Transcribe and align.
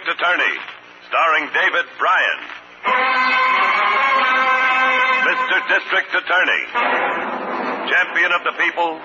District 0.00 0.16
Attorney, 0.16 0.56
starring 1.12 1.44
David 1.52 1.84
Brian. 1.98 2.40
Mr. 5.28 5.56
District 5.68 6.08
Attorney, 6.24 6.62
champion 7.84 8.32
of 8.32 8.40
the 8.48 8.56
people, 8.64 8.96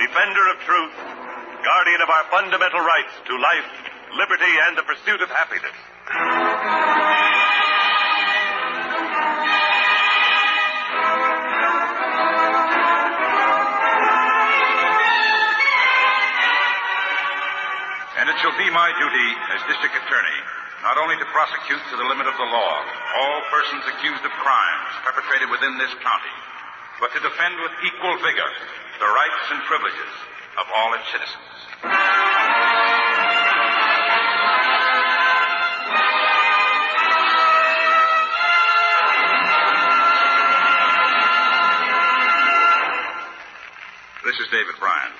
defender 0.00 0.44
of 0.48 0.56
truth, 0.64 0.96
guardian 1.60 2.00
of 2.00 2.08
our 2.08 2.24
fundamental 2.32 2.80
rights 2.80 3.12
to 3.28 3.36
life, 3.36 3.68
liberty, 4.16 4.54
and 4.64 4.78
the 4.78 4.84
pursuit 4.88 5.20
of 5.20 5.28
happiness. 5.28 5.76
My 18.68 18.92
duty 19.00 19.28
as 19.56 19.64
district 19.64 19.96
attorney 19.96 20.38
not 20.84 21.00
only 21.00 21.16
to 21.16 21.26
prosecute 21.32 21.80
to 21.88 21.96
the 21.96 22.04
limit 22.04 22.28
of 22.28 22.36
the 22.36 22.44
law 22.44 22.74
all 23.16 23.40
persons 23.50 23.82
accused 23.96 24.22
of 24.22 24.30
crimes 24.30 24.92
perpetrated 25.02 25.48
within 25.48 25.78
this 25.80 25.90
county, 26.04 26.36
but 27.00 27.08
to 27.16 27.18
defend 27.18 27.56
with 27.64 27.72
equal 27.88 28.14
vigor 28.20 28.50
the 29.00 29.08
rights 29.08 29.44
and 29.56 29.64
privileges 29.64 30.12
of 30.60 30.66
all 30.68 30.94
its 30.94 31.08
citizens. 31.10 31.48
This 44.28 44.36
is 44.44 44.46
David 44.52 44.76
Brian. 44.78 45.12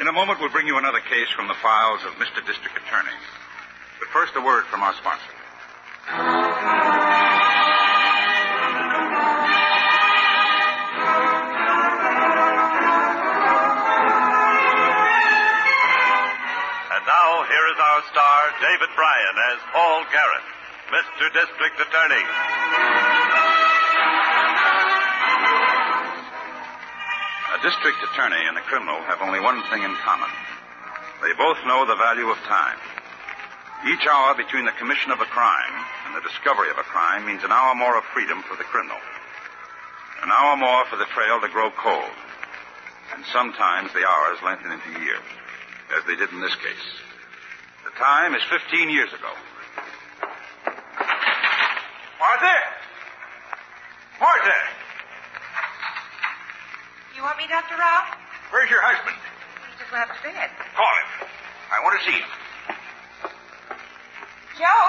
In 0.00 0.08
a 0.08 0.12
moment, 0.12 0.40
we'll 0.40 0.48
bring 0.48 0.66
you 0.66 0.78
another 0.78 1.00
case 1.00 1.28
from 1.36 1.48
the 1.48 1.54
files 1.60 2.00
of 2.04 2.14
Mr. 2.14 2.40
District 2.46 2.76
Attorney. 2.76 3.12
But 4.00 4.08
first, 4.08 4.32
a 4.36 4.40
word 4.40 4.64
from 4.64 4.80
our 4.80 4.94
sponsor. 4.94 5.28
And 16.88 17.04
now, 17.04 17.44
here 17.52 17.66
is 17.68 17.78
our 17.78 18.02
star, 18.08 18.40
David 18.64 18.88
Brian, 18.96 19.36
as 19.52 19.60
Paul 19.76 20.04
Garrett, 20.08 20.46
Mr. 20.88 21.28
District 21.36 21.76
Attorney. 21.80 22.24
A 27.52 27.60
district 27.60 28.00
attorney 28.00 28.40
and 28.48 28.56
a 28.56 28.64
criminal 28.64 28.96
have 29.04 29.20
only 29.20 29.36
one 29.38 29.60
thing 29.68 29.84
in 29.84 29.92
common. 30.00 30.32
They 31.20 31.36
both 31.36 31.60
know 31.68 31.84
the 31.84 32.00
value 32.00 32.32
of 32.32 32.40
time. 32.48 32.80
Each 33.84 34.06
hour 34.08 34.34
between 34.34 34.64
the 34.64 34.72
commission 34.80 35.12
of 35.12 35.20
a 35.20 35.28
crime 35.28 35.76
and 36.06 36.16
the 36.16 36.24
discovery 36.24 36.70
of 36.70 36.78
a 36.78 36.88
crime 36.88 37.26
means 37.26 37.44
an 37.44 37.52
hour 37.52 37.74
more 37.74 37.98
of 37.98 38.04
freedom 38.16 38.40
for 38.48 38.56
the 38.56 38.64
criminal. 38.64 38.96
An 40.24 40.32
hour 40.32 40.56
more 40.56 40.86
for 40.88 40.96
the 40.96 41.04
trail 41.12 41.44
to 41.44 41.52
grow 41.52 41.68
cold. 41.76 42.16
And 43.12 43.22
sometimes 43.28 43.92
the 43.92 44.08
hours 44.08 44.40
lengthen 44.40 44.72
into 44.72 45.04
years, 45.04 45.28
as 45.92 46.08
they 46.08 46.16
did 46.16 46.32
in 46.32 46.40
this 46.40 46.56
case. 46.56 46.88
The 47.84 47.92
time 48.00 48.34
is 48.34 48.42
15 48.48 48.88
years 48.88 49.12
ago. 49.12 49.32
Martha! 52.16 52.58
Martha! 54.20 54.81
You 57.22 57.30
want 57.30 57.38
me, 57.38 57.46
Dr. 57.46 57.78
Ralph? 57.78 58.18
Where's 58.50 58.66
your 58.66 58.82
husband? 58.82 59.14
He's 59.14 59.78
just 59.78 59.94
went 59.94 60.10
up 60.10 60.10
to 60.10 60.22
bed. 60.26 60.50
Call 60.74 60.90
him. 60.90 61.30
I 61.70 61.78
want 61.86 61.94
to 61.94 62.02
see 62.02 62.18
him. 62.18 62.26
Joe, 64.58 64.86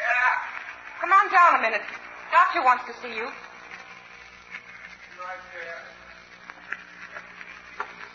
Yeah. 0.00 0.32
come 0.96 1.12
on 1.12 1.28
down 1.28 1.60
a 1.60 1.60
minute. 1.60 1.84
Doctor 2.32 2.64
wants 2.64 2.88
to 2.88 2.96
see 3.04 3.12
you. 3.12 3.28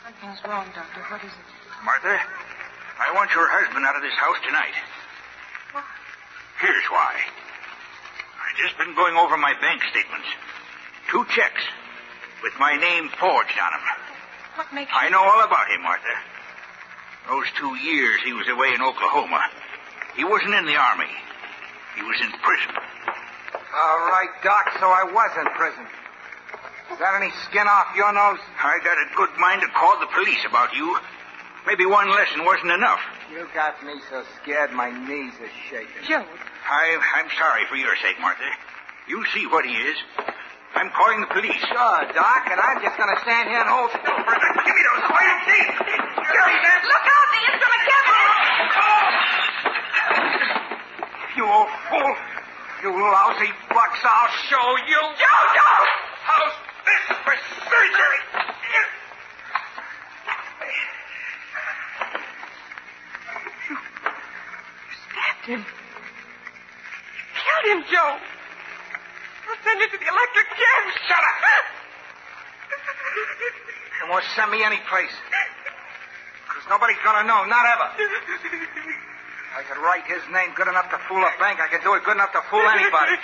Something's 0.02 0.42
wrong, 0.50 0.66
Doctor. 0.74 1.02
What 1.14 1.22
is 1.22 1.30
it? 1.30 1.46
Martha, 1.86 2.18
I 2.18 3.14
want 3.14 3.30
your 3.38 3.46
husband 3.54 3.86
out 3.86 3.96
of 3.96 4.02
this 4.02 4.18
house 4.18 4.42
tonight. 4.50 4.74
What? 5.78 5.86
Here's 6.58 6.90
why. 6.90 7.22
I've 7.22 8.58
just 8.58 8.76
been 8.82 8.96
going 8.96 9.14
over 9.16 9.38
my 9.38 9.54
bank 9.62 9.84
statements. 9.94 10.26
Two 11.14 11.24
checks 11.38 11.62
with 12.44 12.54
my 12.60 12.76
name 12.76 13.10
forged 13.18 13.58
on 13.58 13.72
him. 13.74 13.86
What 14.56 14.68
makes 14.74 14.92
I 14.94 15.10
know 15.10 15.24
all 15.24 15.42
about 15.44 15.72
him, 15.72 15.82
Martha. 15.82 16.16
Those 17.28 17.48
two 17.58 17.74
years 17.80 18.20
he 18.24 18.34
was 18.34 18.48
away 18.52 18.76
in 18.76 18.82
Oklahoma, 18.84 19.40
he 20.16 20.24
wasn't 20.24 20.54
in 20.54 20.66
the 20.66 20.76
Army. 20.76 21.10
He 21.96 22.04
was 22.04 22.20
in 22.22 22.30
prison. 22.44 22.76
All 23.56 24.06
right, 24.12 24.30
Doc, 24.44 24.78
so 24.80 24.86
I 24.86 25.06
was 25.08 25.32
in 25.40 25.48
prison. 25.56 25.86
Is 26.92 27.00
that 27.00 27.16
any 27.18 27.32
skin 27.50 27.66
off 27.66 27.96
your 27.96 28.14
nose? 28.14 28.38
I 28.62 28.78
got 28.84 28.98
a 28.98 29.08
good 29.16 29.34
mind 29.40 29.62
to 29.62 29.68
call 29.74 30.00
the 30.00 30.06
police 30.14 30.46
about 30.46 30.76
you. 30.76 30.98
Maybe 31.66 31.86
one 31.86 32.10
lesson 32.12 32.46
wasn't 32.46 32.72
enough. 32.72 33.00
You 33.32 33.48
got 33.56 33.82
me 33.86 33.94
so 34.10 34.24
scared 34.42 34.72
my 34.74 34.92
knees 34.92 35.34
are 35.42 35.54
shaking. 35.70 36.04
Joe, 36.06 36.26
I, 36.70 37.00
I'm 37.16 37.30
sorry 37.38 37.66
for 37.70 37.78
your 37.78 37.96
sake, 37.98 38.20
Martha. 38.20 38.46
You 39.08 39.26
see 39.34 39.48
what 39.48 39.66
he 39.66 39.74
is. 39.74 39.98
I'm 40.74 40.90
calling 40.90 41.22
the 41.22 41.28
police. 41.28 41.62
Sure, 41.70 42.00
Doc, 42.18 42.50
and 42.50 42.60
I'm 42.60 42.82
just 42.82 42.98
going 42.98 43.14
to 43.14 43.20
stand 43.22 43.48
here 43.48 43.62
and 43.62 43.70
hold 43.70 43.94
still 43.94 44.18
for 44.26 44.34
a 44.34 44.40
minute. 44.42 44.66
Give 44.66 44.74
me 44.74 44.84
those 44.90 45.06
iron 45.06 45.40
teeth. 45.46 45.70
look 45.86 47.08
out! 47.14 47.28
The 47.30 47.42
instrument 47.46 47.84
cabinet! 47.86 48.74
Oh. 48.74 49.06
You 51.38 51.46
old 51.46 51.70
fool. 51.94 52.14
You 52.82 52.90
lousy 52.90 53.54
bucks, 53.70 54.02
I'll 54.04 54.34
show 54.50 54.68
you. 54.90 55.02
Joe, 55.14 55.44
Joe! 55.54 55.86
How's 56.26 56.58
this 56.90 57.06
for 57.22 57.36
surgery? 57.70 58.22
You 63.70 64.98
stabbed 65.06 65.46
him. 65.46 65.62
Killed 67.38 67.78
him, 67.78 67.84
Joe. 67.92 68.33
Send 69.64 69.80
you 69.80 69.88
to 69.88 69.98
the 69.98 70.10
electric 70.12 70.48
chair. 70.60 70.78
Shut 71.08 71.24
up. 71.24 71.38
You 74.04 74.12
won't 74.12 74.28
send 74.36 74.52
me 74.52 74.64
any 74.64 74.80
place. 74.92 75.16
Because 76.48 76.68
nobody's 76.68 77.00
going 77.04 77.24
to 77.24 77.28
know, 77.28 77.48
not 77.48 77.64
ever. 77.64 77.88
I 79.56 79.62
could 79.64 79.80
write 79.80 80.04
his 80.10 80.24
name 80.34 80.52
good 80.58 80.68
enough 80.68 80.90
to 80.92 81.00
fool 81.08 81.24
a 81.24 81.32
bank. 81.40 81.62
I 81.64 81.72
could 81.72 81.86
do 81.86 81.94
it 81.96 82.04
good 82.04 82.18
enough 82.20 82.34
to 82.36 82.42
fool 82.52 82.66
anybody. 82.68 83.16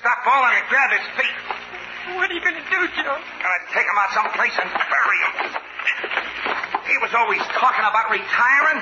Stop 0.00 0.24
falling 0.26 0.54
and 0.58 0.66
grab 0.66 0.90
his 0.90 1.06
feet. 1.14 1.36
What 2.16 2.30
are 2.30 2.34
you 2.34 2.40
going 2.40 2.56
to 2.56 2.66
do, 2.66 2.80
Joe? 2.96 3.18
Gonna 3.20 3.62
take 3.70 3.84
him 3.84 3.98
out 4.00 4.10
someplace 4.16 4.56
and 4.56 4.68
bury 4.72 5.18
him. 5.22 5.54
He 6.88 6.96
was 7.04 7.12
always 7.12 7.44
talking 7.52 7.84
about 7.84 8.08
retiring. 8.10 8.80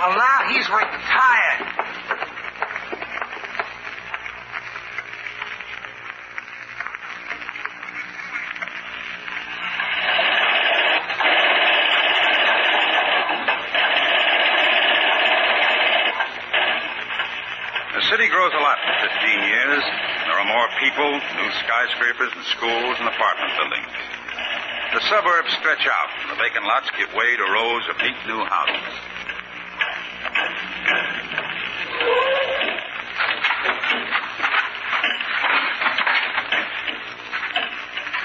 Well, 0.00 0.16
now 0.16 0.48
he's 0.48 0.66
retired. 0.72 1.83
City 18.14 18.30
grows 18.30 18.54
a 18.54 18.62
lot 18.62 18.78
in 18.78 18.94
15 19.10 19.42
years. 19.42 19.82
There 19.82 20.38
are 20.38 20.46
more 20.46 20.70
people, 20.78 21.18
new 21.18 21.50
skyscrapers 21.66 22.30
and 22.30 22.46
schools 22.54 22.94
and 23.02 23.10
apartment 23.10 23.50
buildings. 23.58 23.90
The 24.94 25.02
suburbs 25.10 25.50
stretch 25.58 25.82
out, 25.82 26.10
and 26.22 26.30
the 26.30 26.38
vacant 26.38 26.62
lots 26.62 26.86
give 26.94 27.10
way 27.10 27.34
to 27.34 27.42
rows 27.42 27.82
of 27.90 27.98
neat 27.98 28.14
new 28.30 28.38
houses. 28.46 28.94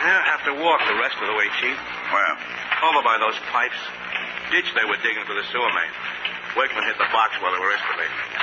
I'll 0.05 0.29
have 0.29 0.45
to 0.45 0.53
walk 0.53 0.85
the 0.85 1.01
rest 1.01 1.17
of 1.17 1.25
the 1.25 1.33
way, 1.33 1.49
Chief. 1.57 1.77
Where? 2.13 2.37
Over 2.93 3.01
by 3.01 3.17
those 3.17 3.41
pipes. 3.49 3.81
Ditch 4.53 4.69
they 4.77 4.85
were 4.85 5.01
digging 5.01 5.25
for 5.25 5.33
the 5.33 5.49
sewer 5.49 5.73
main. 5.73 5.93
Wakeman 6.53 6.85
hit 6.85 7.01
the 7.01 7.09
box 7.09 7.33
while 7.41 7.57
they 7.57 7.61
were 7.61 7.73
estimating. 7.73 8.38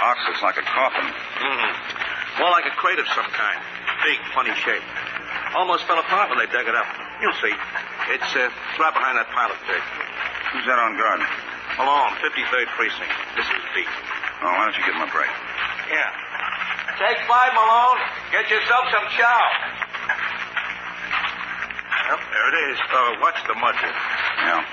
Box 0.00 0.16
looks 0.24 0.40
like 0.40 0.56
a 0.56 0.64
coffin. 0.64 1.04
Mm-hmm. 1.04 2.40
More 2.40 2.50
like 2.56 2.64
a 2.64 2.72
crate 2.80 2.96
of 2.96 3.04
some 3.12 3.28
kind. 3.36 3.60
Big, 4.00 4.16
funny 4.32 4.56
shape. 4.64 4.80
Almost 5.52 5.84
fell 5.84 6.00
apart 6.00 6.32
when 6.32 6.40
they 6.40 6.48
dug 6.48 6.64
it 6.64 6.72
up. 6.72 6.88
You'll 7.20 7.36
see. 7.36 7.52
It's 8.16 8.30
uh, 8.32 8.48
right 8.80 8.94
behind 8.96 9.20
that 9.20 9.28
pile 9.28 9.52
of 9.52 9.60
dirt. 9.68 9.84
Who's 10.56 10.64
that 10.64 10.80
on 10.80 10.96
guard? 10.96 11.20
Malone, 11.76 12.16
53rd 12.24 12.66
Precinct. 12.80 13.12
This 13.36 13.44
is 13.44 13.60
B. 13.76 13.84
Oh, 14.40 14.48
why 14.56 14.64
don't 14.64 14.76
you 14.80 14.84
give 14.88 14.96
him 14.96 15.04
a 15.04 15.12
break? 15.12 15.28
Yeah. 15.92 16.08
Take 16.96 17.20
five, 17.28 17.52
Malone. 17.52 18.00
Get 18.32 18.48
yourself 18.48 18.88
some 18.88 19.04
chow. 19.20 19.44
Well, 22.08 22.20
there 22.24 22.48
it 22.48 22.56
is. 22.72 22.78
Uh, 22.88 23.20
watch 23.20 23.36
the 23.46 23.54
mud. 23.54 23.76
Yeah. 23.76 24.64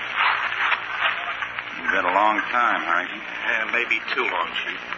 You've 1.78 1.92
been 1.92 2.08
a 2.08 2.16
long 2.16 2.40
time, 2.48 2.80
Harrington. 2.82 3.20
Yeah, 3.20 3.70
maybe 3.76 4.00
too 4.16 4.24
long, 4.24 4.48
Chief. 4.64 4.97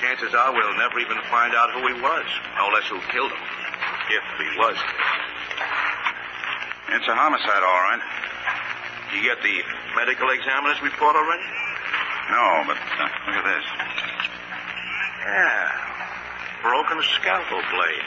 Chances 0.00 0.32
are 0.32 0.52
we'll 0.56 0.76
never 0.80 0.98
even 0.98 1.20
find 1.28 1.52
out 1.52 1.76
who 1.76 1.84
he 1.92 1.96
was, 2.00 2.24
no 2.56 2.72
less 2.72 2.88
who 2.88 2.96
killed 3.12 3.30
him. 3.30 3.44
If 4.08 4.24
he 4.40 4.48
was. 4.56 4.76
It's 6.96 7.06
a 7.06 7.14
homicide, 7.14 7.62
all 7.62 7.82
right. 7.84 8.02
Did 9.12 9.20
you 9.20 9.24
get 9.28 9.38
the 9.44 9.60
medical 9.94 10.30
examiner's 10.32 10.80
report 10.82 11.14
already? 11.14 11.44
No, 12.32 12.64
but 12.64 12.78
uh, 12.80 13.10
look 13.28 13.36
at 13.38 13.46
this. 13.46 13.66
Yeah. 15.20 15.68
Broken 16.64 16.98
scalpel 17.20 17.60
blade. 17.70 18.06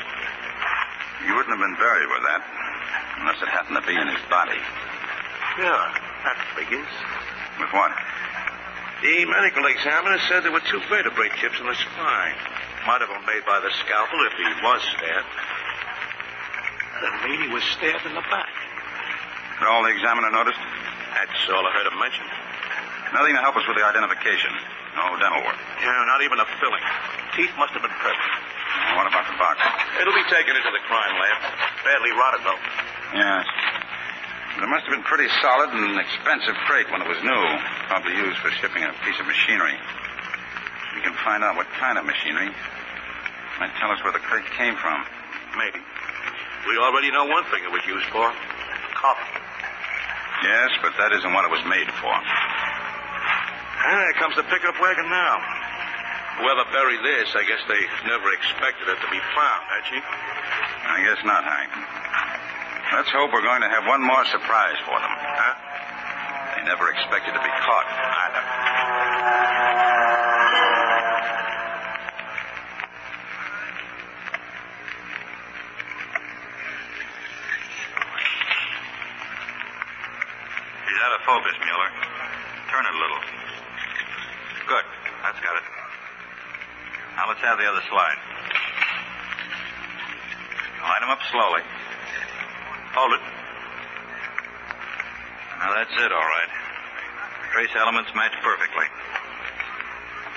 You 1.30 1.36
wouldn't 1.38 1.54
have 1.56 1.64
been 1.64 1.78
buried 1.78 2.10
with 2.10 2.24
that 2.26 2.42
unless 3.22 3.40
it 3.40 3.48
happened 3.48 3.78
to 3.80 3.86
be 3.88 3.96
in 3.96 4.08
his 4.10 4.24
body. 4.34 4.60
Yeah, 5.62 5.94
that 6.26 6.38
figures. 6.58 6.90
With 7.62 7.70
what? 7.72 7.94
The 9.04 9.28
medical 9.28 9.68
examiner 9.68 10.16
said 10.32 10.48
there 10.48 10.56
were 10.56 10.64
two 10.72 10.80
vertebrae 10.88 11.28
chips 11.36 11.60
in 11.60 11.68
the 11.68 11.76
spine. 11.76 12.40
Might 12.88 13.04
have 13.04 13.12
been 13.12 13.28
made 13.28 13.44
by 13.44 13.60
the 13.60 13.68
scalpel 13.84 14.16
if 14.24 14.34
he 14.40 14.48
was 14.64 14.80
stabbed. 14.96 15.34
That 17.04 17.14
lady 17.28 17.52
was 17.52 17.68
stabbed 17.76 18.08
in 18.08 18.16
the 18.16 18.24
back. 18.32 18.48
That 19.60 19.68
all 19.68 19.84
the 19.84 19.92
examiner 19.92 20.32
noticed? 20.32 20.64
That's 21.20 21.36
all 21.52 21.68
I 21.68 21.72
heard 21.76 21.92
him 21.92 22.00
mention. 22.00 22.24
Nothing 23.12 23.36
to 23.36 23.44
help 23.44 23.60
us 23.60 23.68
with 23.68 23.76
the 23.76 23.84
identification. 23.84 24.56
No 24.96 25.20
dental 25.20 25.44
work. 25.52 25.60
Yeah, 25.84 26.08
not 26.08 26.24
even 26.24 26.40
a 26.40 26.48
filling. 26.64 26.84
Teeth 27.36 27.52
must 27.60 27.76
have 27.76 27.84
been 27.84 28.00
perfect. 28.00 28.34
What 28.96 29.04
about 29.04 29.28
the 29.28 29.36
box? 29.36 29.60
It'll 30.00 30.16
be 30.16 30.24
taken 30.32 30.56
into 30.56 30.72
the 30.72 30.80
crime 30.88 31.16
lab. 31.20 31.38
Badly 31.84 32.16
rotted, 32.16 32.42
though. 32.48 32.62
Yes. 33.20 33.44
It 34.62 34.70
must 34.70 34.86
have 34.86 34.94
been 34.94 35.04
pretty 35.10 35.26
solid 35.42 35.74
and 35.74 35.98
expensive 35.98 36.54
freight 36.70 36.86
when 36.94 37.02
it 37.02 37.10
was 37.10 37.18
new. 37.26 37.44
Probably 37.90 38.14
used 38.14 38.38
for 38.38 38.54
shipping 38.62 38.86
a 38.86 38.94
piece 39.02 39.18
of 39.18 39.26
machinery. 39.26 39.74
We 40.94 41.02
can 41.02 41.18
find 41.26 41.42
out 41.44 41.58
what 41.58 41.66
kind 41.82 41.98
of 41.98 42.06
machinery. 42.06 42.54
Might 43.60 43.74
tell 43.82 43.90
us 43.90 43.98
where 44.06 44.14
the 44.14 44.22
crate 44.22 44.46
came 44.54 44.78
from. 44.78 45.02
Maybe. 45.58 45.82
We 46.70 46.78
already 46.78 47.10
know 47.10 47.26
one 47.26 47.44
thing 47.50 47.66
it 47.66 47.74
was 47.74 47.82
used 47.90 48.06
for. 48.14 48.30
Copper. 48.94 49.26
Yes, 50.46 50.70
but 50.86 50.94
that 51.02 51.12
isn't 51.18 51.34
what 51.34 51.46
it 51.46 51.52
was 51.52 51.66
made 51.66 51.90
for. 51.98 52.14
And 52.14 53.96
there 54.00 54.16
comes 54.22 54.36
the 54.38 54.46
pickup 54.48 54.78
wagon 54.80 55.10
now. 55.10 55.42
Whoever 56.40 56.66
buried 56.72 57.02
this, 57.02 57.30
I 57.36 57.44
guess 57.46 57.62
they 57.68 57.82
never 58.06 58.30
expected 58.34 58.90
it 58.90 58.98
to 59.02 59.10
be 59.10 59.22
found, 59.34 59.62
had 59.70 59.84
she? 59.90 59.98
I 59.98 60.98
guess 61.06 61.22
not, 61.26 61.44
Harrington. 61.44 62.03
Let's 62.94 63.10
hope 63.10 63.34
we're 63.34 63.42
going 63.42 63.62
to 63.66 63.70
have 63.74 63.90
one 63.90 64.06
more 64.06 64.24
surprise 64.30 64.78
for 64.86 64.94
them. 64.94 65.10
Huh? 65.10 65.54
They 66.54 66.64
never 66.70 66.94
expected 66.94 67.34
to 67.34 67.42
be 67.42 67.50
caught 67.66 67.90
either. 67.90 68.44
He's 80.86 81.02
out 81.02 81.18
of 81.18 81.22
focus, 81.26 81.58
Mueller. 81.66 81.90
Turn 82.70 82.86
it 82.86 82.94
a 82.94 83.00
little. 83.02 83.22
Good. 84.70 84.86
That's 85.26 85.40
got 85.42 85.58
it. 85.58 85.66
Now 87.18 87.26
let's 87.28 87.42
have 87.42 87.58
the 87.58 87.66
other 87.66 87.82
slide. 87.90 88.22
Line 90.78 91.02
him 91.02 91.10
up 91.10 91.20
slowly. 91.32 91.64
Hold 92.94 93.14
it. 93.18 93.24
Now 95.58 95.70
that's 95.74 95.96
it, 95.98 96.12
all 96.14 96.28
right. 96.30 96.52
Trace 97.54 97.74
elements 97.74 98.14
match 98.14 98.38
perfectly. 98.46 98.86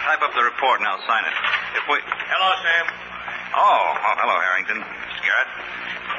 Type 0.04 0.22
up 0.24 0.32
the 0.32 0.44
report 0.44 0.80
and 0.80 0.88
I'll 0.88 1.04
sign 1.04 1.24
it. 1.24 1.36
If 1.76 1.84
we. 1.88 2.00
Hello, 2.04 2.50
Sam. 2.64 2.86
Oh, 3.56 3.60
oh 3.60 4.14
hello, 4.20 4.36
Harrington. 4.40 4.80
Garrett. 4.80 5.50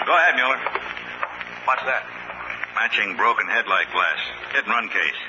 Go 0.06 0.14
ahead, 0.14 0.36
Mueller. 0.36 0.60
What's 1.66 1.86
that? 1.90 2.04
Matching 2.76 3.16
broken 3.16 3.48
headlight 3.48 3.90
glass. 3.96 4.20
Hit 4.54 4.66
and 4.66 4.74
run 4.74 4.90
case. 4.90 5.22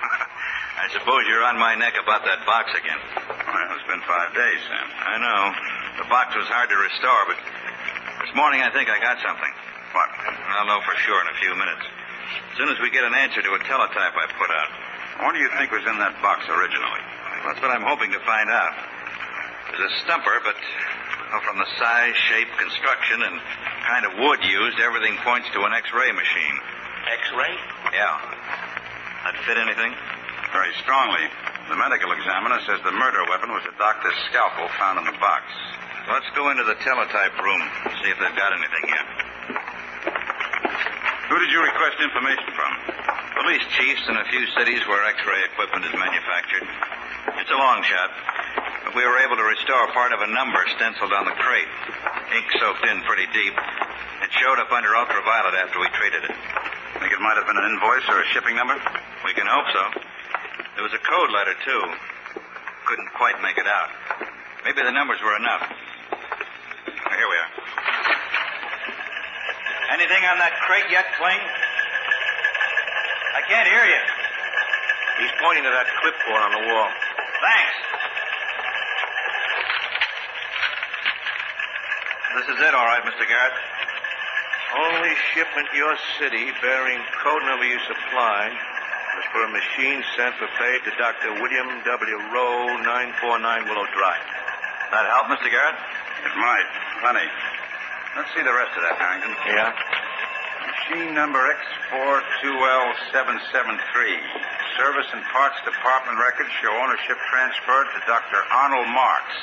I 0.80 0.92
suppose 0.92 1.24
you're 1.26 1.44
on 1.44 1.58
my 1.58 1.74
neck 1.74 1.96
about 1.96 2.22
that 2.24 2.44
box 2.44 2.70
again. 2.76 3.00
Well, 3.16 3.68
it's 3.74 3.88
been 3.88 4.04
five 4.04 4.30
days, 4.36 4.60
Sam. 4.70 4.88
I 4.92 5.16
know. 5.18 5.40
The 6.04 6.08
box 6.12 6.36
was 6.36 6.46
hard 6.52 6.68
to 6.68 6.76
restore, 6.76 7.22
but 7.32 7.40
this 8.24 8.32
morning 8.36 8.60
I 8.60 8.70
think 8.70 8.92
I 8.92 9.00
got 9.00 9.16
something. 9.24 9.55
What? 10.56 10.64
I'll 10.64 10.72
know 10.72 10.80
for 10.88 10.96
sure 11.04 11.20
in 11.20 11.28
a 11.28 11.36
few 11.36 11.52
minutes. 11.52 11.84
As 11.84 12.56
soon 12.56 12.72
as 12.72 12.80
we 12.80 12.88
get 12.88 13.04
an 13.04 13.12
answer 13.12 13.44
to 13.44 13.52
a 13.52 13.60
teletype 13.68 14.16
I 14.16 14.24
put 14.40 14.48
out. 14.48 14.70
What 15.20 15.36
do 15.36 15.40
you 15.44 15.52
think 15.60 15.68
was 15.68 15.84
in 15.84 16.00
that 16.00 16.16
box 16.24 16.48
originally? 16.48 17.02
That's 17.44 17.60
what 17.60 17.68
I'm 17.76 17.84
hoping 17.84 18.08
to 18.16 18.20
find 18.24 18.48
out. 18.48 18.72
There's 19.68 19.84
a 19.84 19.94
stumper, 20.08 20.32
but 20.40 20.56
well, 21.28 21.44
from 21.44 21.60
the 21.60 21.68
size, 21.76 22.16
shape, 22.32 22.48
construction, 22.56 23.20
and 23.20 23.36
kind 23.84 24.08
of 24.08 24.16
wood 24.16 24.40
used, 24.48 24.80
everything 24.80 25.20
points 25.20 25.44
to 25.52 25.60
an 25.68 25.76
X-ray 25.76 26.08
machine. 26.16 26.56
X-ray? 27.04 27.52
Yeah. 27.92 28.16
That 29.28 29.36
fit 29.44 29.60
anything? 29.60 29.92
Very 30.56 30.72
strongly. 30.80 31.28
The 31.68 31.76
medical 31.76 32.16
examiner 32.16 32.64
says 32.64 32.80
the 32.80 32.96
murder 32.96 33.28
weapon 33.28 33.52
was 33.52 33.68
a 33.68 33.76
doctor's 33.76 34.16
scalpel 34.32 34.72
found 34.80 35.04
in 35.04 35.04
the 35.04 35.18
box. 35.20 35.44
Let's 36.08 36.32
go 36.32 36.48
into 36.48 36.64
the 36.64 36.80
teletype 36.80 37.36
room, 37.44 37.60
and 37.60 37.92
see 38.00 38.08
if 38.08 38.16
they've 38.16 38.40
got 38.40 38.56
anything 38.56 38.88
yet. 38.88 39.25
Who 41.26 41.42
did 41.42 41.50
you 41.50 41.58
request 41.58 41.98
information 41.98 42.54
from? 42.54 42.72
Police 43.42 43.66
chiefs 43.74 44.06
in 44.06 44.14
a 44.14 44.26
few 44.30 44.46
cities 44.54 44.78
where 44.86 45.02
X-ray 45.10 45.42
equipment 45.50 45.82
is 45.82 45.94
manufactured. 45.98 46.62
It's 47.42 47.50
a 47.50 47.58
long 47.58 47.82
shot, 47.82 48.10
but 48.86 48.94
we 48.94 49.02
were 49.02 49.18
able 49.26 49.34
to 49.34 49.42
restore 49.42 49.90
part 49.90 50.14
of 50.14 50.22
a 50.22 50.30
number 50.30 50.62
stenciled 50.78 51.10
on 51.10 51.26
the 51.26 51.34
crate. 51.34 51.66
Ink 52.30 52.46
soaked 52.62 52.86
in 52.86 53.02
pretty 53.10 53.26
deep. 53.34 53.58
It 54.22 54.30
showed 54.38 54.62
up 54.62 54.70
under 54.70 54.94
ultraviolet 54.94 55.58
after 55.66 55.82
we 55.82 55.90
treated 55.98 56.30
it. 56.30 56.34
Think 57.02 57.10
it 57.10 57.18
might 57.18 57.34
have 57.34 57.50
been 57.50 57.58
an 57.58 57.74
invoice 57.74 58.06
or 58.06 58.22
a 58.22 58.26
shipping 58.30 58.54
number? 58.54 58.78
We 59.26 59.34
can 59.34 59.50
hope 59.50 59.66
so. 59.74 59.84
There 60.78 60.86
was 60.86 60.94
a 60.94 61.02
code 61.02 61.34
letter, 61.34 61.58
too. 61.66 61.82
Couldn't 62.86 63.10
quite 63.18 63.42
make 63.42 63.58
it 63.58 63.66
out. 63.66 63.90
Maybe 64.62 64.78
the 64.78 64.94
numbers 64.94 65.18
were 65.26 65.34
enough. 65.34 65.74
Here 67.18 67.26
we 67.26 67.36
are. 67.42 67.65
Anything 69.92 70.22
on 70.26 70.38
that 70.42 70.54
crate 70.66 70.90
yet, 70.90 71.06
Kling? 71.14 71.38
I 73.36 73.42
can't 73.46 73.68
hear 73.68 73.84
you. 73.86 74.02
He's 75.22 75.34
pointing 75.38 75.64
to 75.64 75.70
that 75.70 75.86
clipboard 76.02 76.42
on 76.42 76.52
the 76.52 76.62
wall. 76.66 76.88
Thanks. 77.40 77.76
This 82.36 82.46
is 82.52 82.58
it, 82.60 82.72
all 82.74 82.84
right, 82.84 83.04
Mr. 83.06 83.24
Garrett. 83.24 83.56
Only 84.76 85.14
shipment 85.32 85.68
to 85.70 85.76
your 85.76 85.96
city 86.18 86.52
bearing 86.60 87.00
code 87.22 87.42
number 87.48 87.64
you 87.64 87.78
supplied 87.86 88.52
was 89.16 89.24
for 89.32 89.40
a 89.40 89.48
machine 89.48 90.04
sent 90.18 90.36
for 90.36 90.48
pay 90.60 90.76
to 90.84 90.90
Dr. 91.00 91.32
William 91.40 91.80
W. 91.80 92.16
Rowe, 92.34 92.76
949 92.84 93.64
Willow 93.72 93.88
Drive. 93.96 94.26
That 94.92 95.08
help, 95.08 95.32
Mr. 95.32 95.48
Garrett? 95.48 95.80
It 96.28 96.34
might. 96.36 96.68
Plenty. 97.00 97.24
Let's 98.16 98.32
see 98.32 98.40
the 98.40 98.56
rest 98.56 98.72
of 98.72 98.80
that, 98.80 98.96
Harrington. 98.96 99.28
Yeah? 99.44 99.76
Machine 100.64 101.12
number 101.12 101.36
X42L773. 101.36 103.12
Service 104.80 105.04
and 105.12 105.20
Parts 105.28 105.60
Department 105.68 106.16
records 106.16 106.48
show 106.64 106.72
ownership 106.80 107.20
transferred 107.28 107.92
to 107.92 108.00
Dr. 108.08 108.40
Arnold 108.48 108.88
Marks, 108.88 109.36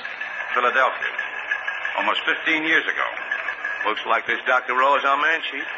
Philadelphia. 0.58 1.14
Almost 2.02 2.26
15 2.26 2.66
years 2.66 2.82
ago. 2.90 3.06
Looks 3.86 4.02
like 4.10 4.26
this 4.26 4.42
Dr. 4.50 4.74
Rowe 4.74 4.98
is 4.98 5.06
our 5.06 5.22
man, 5.22 5.46
Chief. 5.54 5.70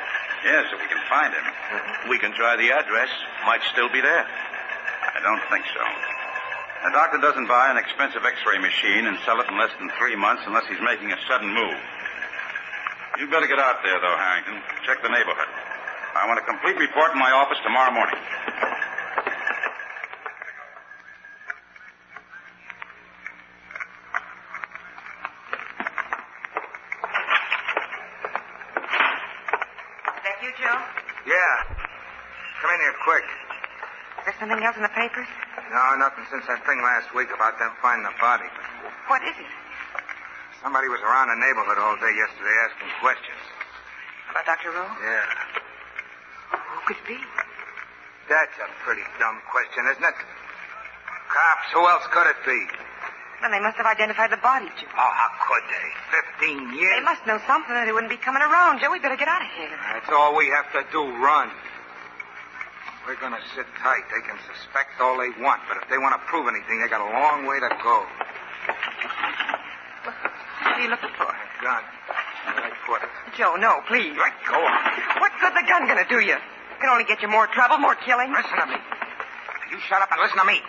Yes, 0.47 0.71
if 0.71 0.79
we 0.79 0.87
can 0.87 1.03
find 1.11 1.35
him. 1.35 1.43
Mm-hmm. 1.43 2.07
We 2.07 2.15
can 2.15 2.31
try 2.31 2.55
the 2.55 2.71
address. 2.71 3.11
Might 3.43 3.59
still 3.75 3.91
be 3.91 3.99
there. 3.99 4.23
I 4.23 5.19
don't 5.19 5.43
think 5.51 5.67
so. 5.67 5.83
A 5.83 6.95
doctor 6.95 7.19
doesn't 7.19 7.51
buy 7.51 7.67
an 7.71 7.75
expensive 7.75 8.23
x-ray 8.23 8.59
machine 8.63 9.07
and 9.09 9.17
sell 9.25 9.41
it 9.41 9.49
in 9.51 9.57
less 9.59 9.73
than 9.79 9.89
three 9.99 10.15
months 10.15 10.43
unless 10.47 10.63
he's 10.71 10.79
making 10.79 11.11
a 11.11 11.19
sudden 11.27 11.51
move. 11.51 11.75
You'd 13.17 13.31
better 13.31 13.47
get 13.47 13.59
out 13.59 13.79
there, 13.83 13.95
though, 14.01 14.17
Harrington. 14.19 14.59
Check 14.83 15.01
the 15.01 15.07
neighborhood. 15.07 15.47
I 16.15 16.27
want 16.27 16.39
a 16.39 16.43
complete 16.43 16.75
report 16.75 17.13
in 17.13 17.19
my 17.19 17.31
office 17.31 17.57
tomorrow 17.63 17.91
morning. 17.95 18.19
Is 30.11 30.23
that 30.27 30.37
you, 30.43 30.51
Joe? 30.59 30.75
Yeah. 31.23 31.55
Come 32.59 32.71
in 32.75 32.79
here 32.83 32.95
quick. 33.07 33.23
Is 34.19 34.25
there 34.27 34.35
something 34.43 34.59
else 34.59 34.75
in 34.75 34.83
the 34.83 34.91
papers? 34.91 35.27
No, 35.71 35.95
nothing 36.03 36.27
since 36.31 36.43
that 36.51 36.65
thing 36.67 36.83
last 36.83 37.15
week 37.15 37.31
about 37.31 37.59
them 37.59 37.71
finding 37.81 38.03
the 38.03 38.15
body. 38.19 38.51
What 39.07 39.23
is 39.23 39.39
it? 39.39 39.64
Somebody 40.65 40.89
was 40.89 40.97
around 41.05 41.29
the 41.29 41.37
neighborhood 41.37 41.77
all 41.77 41.93
day 42.01 42.09
yesterday 42.17 42.57
asking 42.65 42.89
questions. 42.97 43.37
About 44.33 44.49
Dr. 44.49 44.73
Rowe? 44.73 44.89
Yeah. 44.97 45.21
Who 46.57 46.81
could 46.89 46.97
it 46.97 47.05
be? 47.05 47.21
That's 48.25 48.57
a 48.57 48.65
pretty 48.81 49.05
dumb 49.21 49.45
question, 49.53 49.85
isn't 49.93 50.01
it? 50.01 50.17
Cops, 51.29 51.69
who 51.69 51.85
else 51.85 52.01
could 52.09 52.25
it 52.33 52.41
be? 52.49 52.57
Well, 53.45 53.53
they 53.53 53.61
must 53.61 53.77
have 53.77 53.85
identified 53.85 54.33
the 54.33 54.41
body, 54.41 54.65
Joe. 54.73 54.89
Oh, 54.89 55.13
how 55.13 55.29
could 55.45 55.61
they? 55.69 55.87
Fifteen 56.09 56.73
years? 56.73 56.97
They 56.97 57.05
must 57.05 57.21
know 57.29 57.37
something 57.45 57.77
or 57.77 57.85
they 57.85 57.93
wouldn't 57.93 58.09
be 58.09 58.17
coming 58.17 58.41
around. 58.41 58.81
Joe, 58.81 58.89
we 58.89 58.97
better 58.97 59.21
get 59.21 59.29
out 59.29 59.45
of 59.45 59.51
here. 59.53 59.69
That's 59.69 60.09
all 60.09 60.33
we 60.33 60.49
have 60.49 60.65
to 60.73 60.81
do, 60.89 61.05
run. 61.21 61.53
We're 63.05 63.21
gonna 63.21 63.45
sit 63.53 63.69
tight. 63.85 64.09
They 64.09 64.25
can 64.25 64.41
suspect 64.49 64.97
all 64.97 65.13
they 65.21 65.29
want, 65.37 65.61
but 65.69 65.77
if 65.77 65.85
they 65.93 66.01
want 66.01 66.17
to 66.17 66.21
prove 66.25 66.49
anything, 66.49 66.81
they 66.81 66.89
got 66.89 67.05
a 67.05 67.11
long 67.13 67.45
way 67.45 67.61
to 67.61 67.69
go. 67.85 68.01
What 70.75 70.83
are 70.83 70.91
you 70.91 70.91
looking 70.91 71.15
for? 71.15 71.31
That 71.31 71.55
gun. 71.63 71.83
Where 72.51 72.67
I 72.67 72.71
put. 72.83 72.99
Joe, 73.39 73.55
no, 73.55 73.79
please. 73.87 74.11
Let 74.19 74.35
go 74.43 74.59
of 74.59 74.75
me. 74.75 75.23
What 75.23 75.31
good 75.39 75.55
the 75.55 75.63
gun 75.63 75.87
gonna 75.87 76.03
do 76.03 76.19
you? 76.19 76.35
It 76.35 76.77
can 76.83 76.91
only 76.91 77.07
get 77.07 77.23
you 77.23 77.31
more 77.31 77.47
trouble, 77.47 77.79
more 77.79 77.95
killing. 77.95 78.27
Listen 78.35 78.59
to 78.59 78.67
me. 78.67 78.75
You 79.71 79.79
shut 79.87 80.03
up 80.03 80.11
and 80.11 80.19
listen 80.19 80.35
to 80.35 80.43
me. 80.43 80.59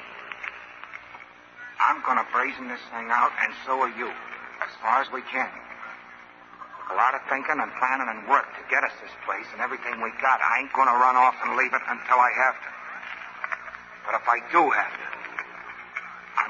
I'm 1.83 1.99
gonna 2.07 2.23
brazen 2.31 2.71
this 2.71 2.79
thing 2.95 3.11
out, 3.11 3.35
and 3.43 3.51
so 3.67 3.83
are 3.83 3.91
you. 3.99 4.07
As 4.63 4.71
far 4.79 5.03
as 5.03 5.11
we 5.11 5.27
can. 5.27 5.51
A 5.51 6.95
lot 6.95 7.19
of 7.19 7.27
thinking 7.27 7.59
and 7.59 7.75
planning 7.83 8.07
and 8.07 8.31
work 8.31 8.47
to 8.47 8.63
get 8.71 8.87
us 8.87 8.95
this 9.03 9.11
place 9.27 9.51
and 9.51 9.59
everything 9.59 9.99
we 9.99 10.15
got. 10.23 10.39
I 10.39 10.63
ain't 10.63 10.71
gonna 10.71 10.95
run 11.03 11.19
off 11.19 11.35
and 11.43 11.59
leave 11.59 11.75
it 11.75 11.83
until 11.83 12.23
I 12.23 12.31
have 12.47 12.55
to. 12.63 12.71
But 14.07 14.23
if 14.23 14.27
I 14.31 14.39
do 14.55 14.71
have 14.71 14.95
to, 15.03 15.16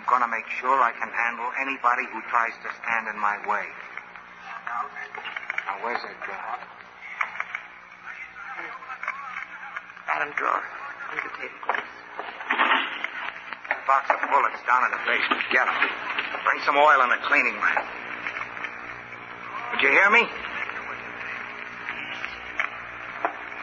I'm 0.07 0.23
gonna 0.23 0.31
make 0.31 0.47
sure 0.63 0.71
I 0.71 0.95
can 0.95 1.11
handle 1.11 1.51
anybody 1.59 2.07
who 2.15 2.23
tries 2.31 2.55
to 2.63 2.71
stand 2.79 3.11
in 3.11 3.19
my 3.19 3.43
way. 3.43 3.67
Now, 5.67 5.83
where's 5.83 5.99
that 5.99 6.15
gun? 6.23 6.63
Bottom 10.07 10.31
drawer. 10.39 10.63
Under 11.11 11.23
the 11.27 11.35
tablecloth. 11.35 11.91
box 13.87 14.11
of 14.11 14.23
bullets 14.31 14.63
down 14.67 14.87
in 14.87 14.91
the 14.95 15.03
basement. 15.11 15.43
Get 15.51 15.67
'em. 15.67 15.75
Bring 16.45 16.63
some 16.63 16.77
oil 16.77 17.03
and 17.03 17.13
a 17.13 17.19
cleaning 17.27 17.59
mat. 17.59 17.85
Did 19.73 19.83
you 19.83 19.91
hear 19.91 20.11
me? 20.11 20.29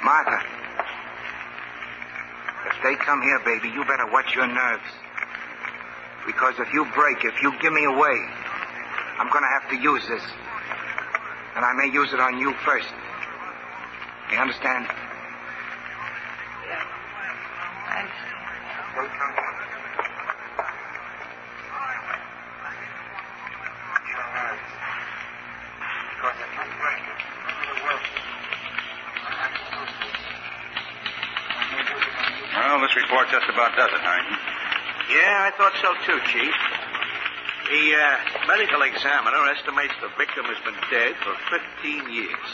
Martha. 0.04 0.44
If 2.68 2.84
they 2.84 2.96
come 2.96 3.22
here, 3.22 3.40
baby, 3.40 3.70
you 3.70 3.86
better 3.86 4.08
watch 4.08 4.36
your 4.36 4.48
nerves. 4.48 5.03
Because 6.26 6.56
if 6.60 6.72
you 6.74 6.86
break, 6.96 7.26
if 7.26 7.42
you 7.42 7.54
give 7.60 7.74
me 7.74 7.86
away, 7.86 8.18
I'm 9.20 9.30
going 9.30 9.44
to 9.44 9.50
have 9.60 9.70
to 9.70 9.78
use 9.78 10.08
this. 10.08 10.24
And 11.56 11.66
I 11.66 11.74
may 11.74 11.92
use 11.94 12.14
it 12.14 12.20
on 12.20 12.40
you 12.40 12.54
first. 12.66 12.88
You 14.32 14.38
understand? 14.38 14.88
Well, 32.56 32.82
this 32.82 32.96
report 32.96 33.30
just 33.30 33.50
about 33.50 33.76
does 33.76 33.92
it, 33.94 34.00
Harrington. 34.02 34.33
Yeah, 35.14 35.46
I 35.46 35.54
thought 35.54 35.78
so 35.78 35.94
too, 36.10 36.18
Chief. 36.34 36.56
The 37.70 37.84
uh, 37.94 38.50
medical 38.50 38.82
examiner 38.82 39.46
estimates 39.54 39.94
the 40.02 40.10
victim 40.18 40.50
has 40.50 40.58
been 40.66 40.78
dead 40.90 41.14
for 41.22 41.38
15 41.54 42.10
years. 42.10 42.50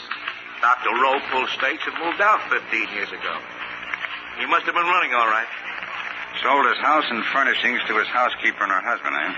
Dr. 0.60 0.92
Rowe 0.92 1.24
pulled 1.32 1.48
stakes 1.56 1.88
and 1.88 1.96
moved 1.96 2.20
out 2.20 2.44
15 2.52 2.60
years 2.92 3.08
ago. 3.08 3.34
He 4.36 4.44
must 4.44 4.68
have 4.68 4.76
been 4.76 4.86
running 4.92 5.16
all 5.16 5.24
right. 5.24 5.48
Sold 6.44 6.68
his 6.68 6.78
house 6.84 7.08
and 7.08 7.24
furnishings 7.32 7.80
to 7.88 7.96
his 7.96 8.08
housekeeper 8.12 8.60
and 8.60 8.72
her 8.72 8.84
husband, 8.84 9.16
eh? 9.16 9.32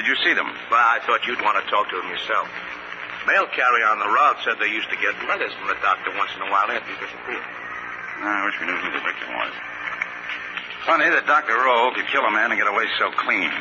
Did 0.00 0.08
you 0.08 0.16
see 0.24 0.32
them? 0.32 0.48
Well, 0.72 0.80
I 0.80 1.04
thought 1.04 1.28
you'd 1.28 1.44
want 1.44 1.60
to 1.60 1.64
talk 1.68 1.92
to 1.92 2.00
him 2.00 2.08
yourself. 2.08 2.48
Mail 3.28 3.44
carrier 3.52 3.92
on 3.92 4.00
the 4.00 4.08
route 4.08 4.40
said 4.40 4.56
they 4.56 4.72
used 4.72 4.88
to 4.88 4.96
get 4.96 5.12
letters 5.28 5.52
from 5.52 5.68
the 5.68 5.78
doctor 5.84 6.16
once 6.16 6.32
in 6.32 6.40
a 6.42 6.50
while 6.50 6.72
after 6.72 6.88
he 6.88 6.96
disappeared. 6.96 7.44
I 8.24 8.40
wish 8.48 8.56
we 8.56 8.66
knew 8.66 8.78
who 8.80 8.88
the 8.88 9.04
victim 9.04 9.36
was. 9.36 9.52
Funny 10.88 11.04
that 11.12 11.28
Dr. 11.28 11.52
Rowe 11.52 11.92
could 11.92 12.08
kill 12.08 12.24
a 12.24 12.32
man 12.32 12.48
and 12.48 12.56
get 12.56 12.64
away 12.64 12.88
so 12.96 13.12
clean. 13.12 13.52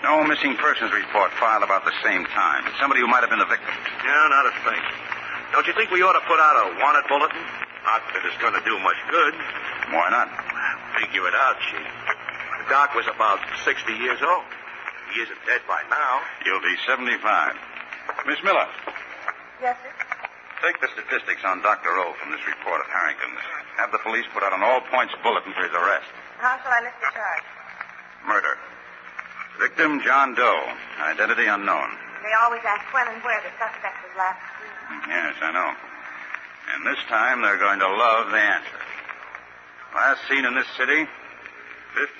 No 0.00 0.24
missing 0.24 0.56
persons 0.56 0.88
report 0.88 1.28
filed 1.36 1.60
about 1.60 1.84
the 1.84 1.92
same 2.00 2.24
time. 2.32 2.64
Somebody 2.80 3.04
who 3.04 3.08
might 3.12 3.20
have 3.20 3.28
been 3.28 3.44
the 3.44 3.52
victim. 3.52 3.68
Yeah, 4.00 4.32
not 4.32 4.48
a 4.48 4.54
thing. 4.64 4.80
Don't 5.52 5.68
you 5.68 5.76
think 5.76 5.92
we 5.92 6.00
ought 6.00 6.16
to 6.16 6.24
put 6.24 6.40
out 6.40 6.56
a 6.64 6.80
wanted 6.80 7.04
bulletin? 7.12 7.44
Not 7.84 8.00
that 8.16 8.24
it's 8.24 8.40
going 8.40 8.56
to 8.56 8.64
do 8.64 8.72
much 8.80 8.96
good. 9.12 9.36
Why 9.92 10.08
not? 10.08 10.32
Figure 10.96 11.28
it 11.28 11.36
out, 11.36 11.60
Chief. 11.60 11.84
The 11.84 12.72
doc 12.72 12.96
was 12.96 13.04
about 13.04 13.44
60 13.60 13.92
years 13.92 14.24
old. 14.24 14.48
He 15.12 15.20
isn't 15.20 15.40
dead 15.44 15.60
by 15.68 15.84
now. 15.92 16.24
He'll 16.48 16.64
be 16.64 16.72
75. 16.88 17.20
Miss 18.24 18.40
Miller, 18.40 18.64
Yes, 19.60 19.76
sir. 19.84 20.03
Take 20.64 20.80
the 20.80 20.88
statistics 20.96 21.44
on 21.44 21.60
Dr. 21.60 21.92
Rowe 21.92 22.16
from 22.16 22.32
this 22.32 22.40
report 22.48 22.80
of 22.80 22.88
Harrington's. 22.88 23.44
Have 23.76 23.92
the 23.92 24.00
police 24.00 24.24
put 24.32 24.40
out 24.40 24.56
an 24.56 24.64
all 24.64 24.80
points 24.88 25.12
bulletin 25.20 25.52
for 25.52 25.60
his 25.60 25.76
arrest. 25.76 26.08
How 26.40 26.56
shall 26.64 26.72
I 26.72 26.80
list 26.80 26.96
the 27.04 27.12
charge? 27.12 27.44
Murder. 28.24 28.56
Victim 29.60 30.00
John 30.00 30.32
Doe. 30.32 30.64
Identity 31.04 31.44
unknown. 31.44 31.92
They 32.24 32.32
always 32.40 32.64
ask 32.64 32.80
when 32.96 33.04
and 33.12 33.20
where 33.20 33.44
the 33.44 33.52
suspect 33.60 34.08
was 34.08 34.16
last 34.16 34.40
seen. 34.56 34.72
Yes, 35.12 35.36
I 35.44 35.52
know. 35.52 35.70
And 36.72 36.80
this 36.88 37.02
time 37.12 37.44
they're 37.44 37.60
going 37.60 37.78
to 37.84 37.88
love 37.88 38.32
the 38.32 38.40
answer. 38.40 38.80
Last 39.94 40.20
seen 40.32 40.48
in 40.48 40.54
this 40.54 40.66
city 40.80 41.04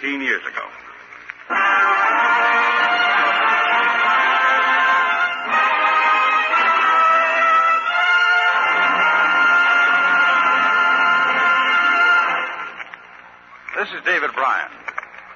15 0.04 0.20
years 0.20 0.44
ago. 0.44 0.68
David 14.04 14.30
Brian. 14.34 14.70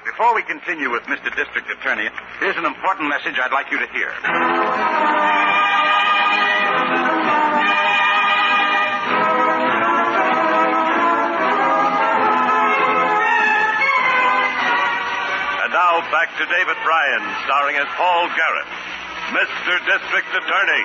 Before 0.04 0.34
we 0.34 0.42
continue 0.42 0.90
with 0.90 1.02
Mr. 1.04 1.34
District 1.34 1.70
Attorney, 1.70 2.08
here's 2.38 2.56
an 2.56 2.66
important 2.66 3.08
message 3.08 3.34
I'd 3.40 3.52
like 3.52 3.72
you 3.72 3.78
to 3.78 3.86
hear. 3.92 4.12
And 14.38 15.72
now 15.72 16.00
back 16.12 16.30
to 16.38 16.44
David 16.46 16.76
Brian, 16.84 17.22
starring 17.44 17.76
as 17.76 17.88
Paul 17.96 18.28
Garrett, 18.36 18.68
Mr. 19.32 19.74
District 19.88 20.30
Attorney. 20.36 20.84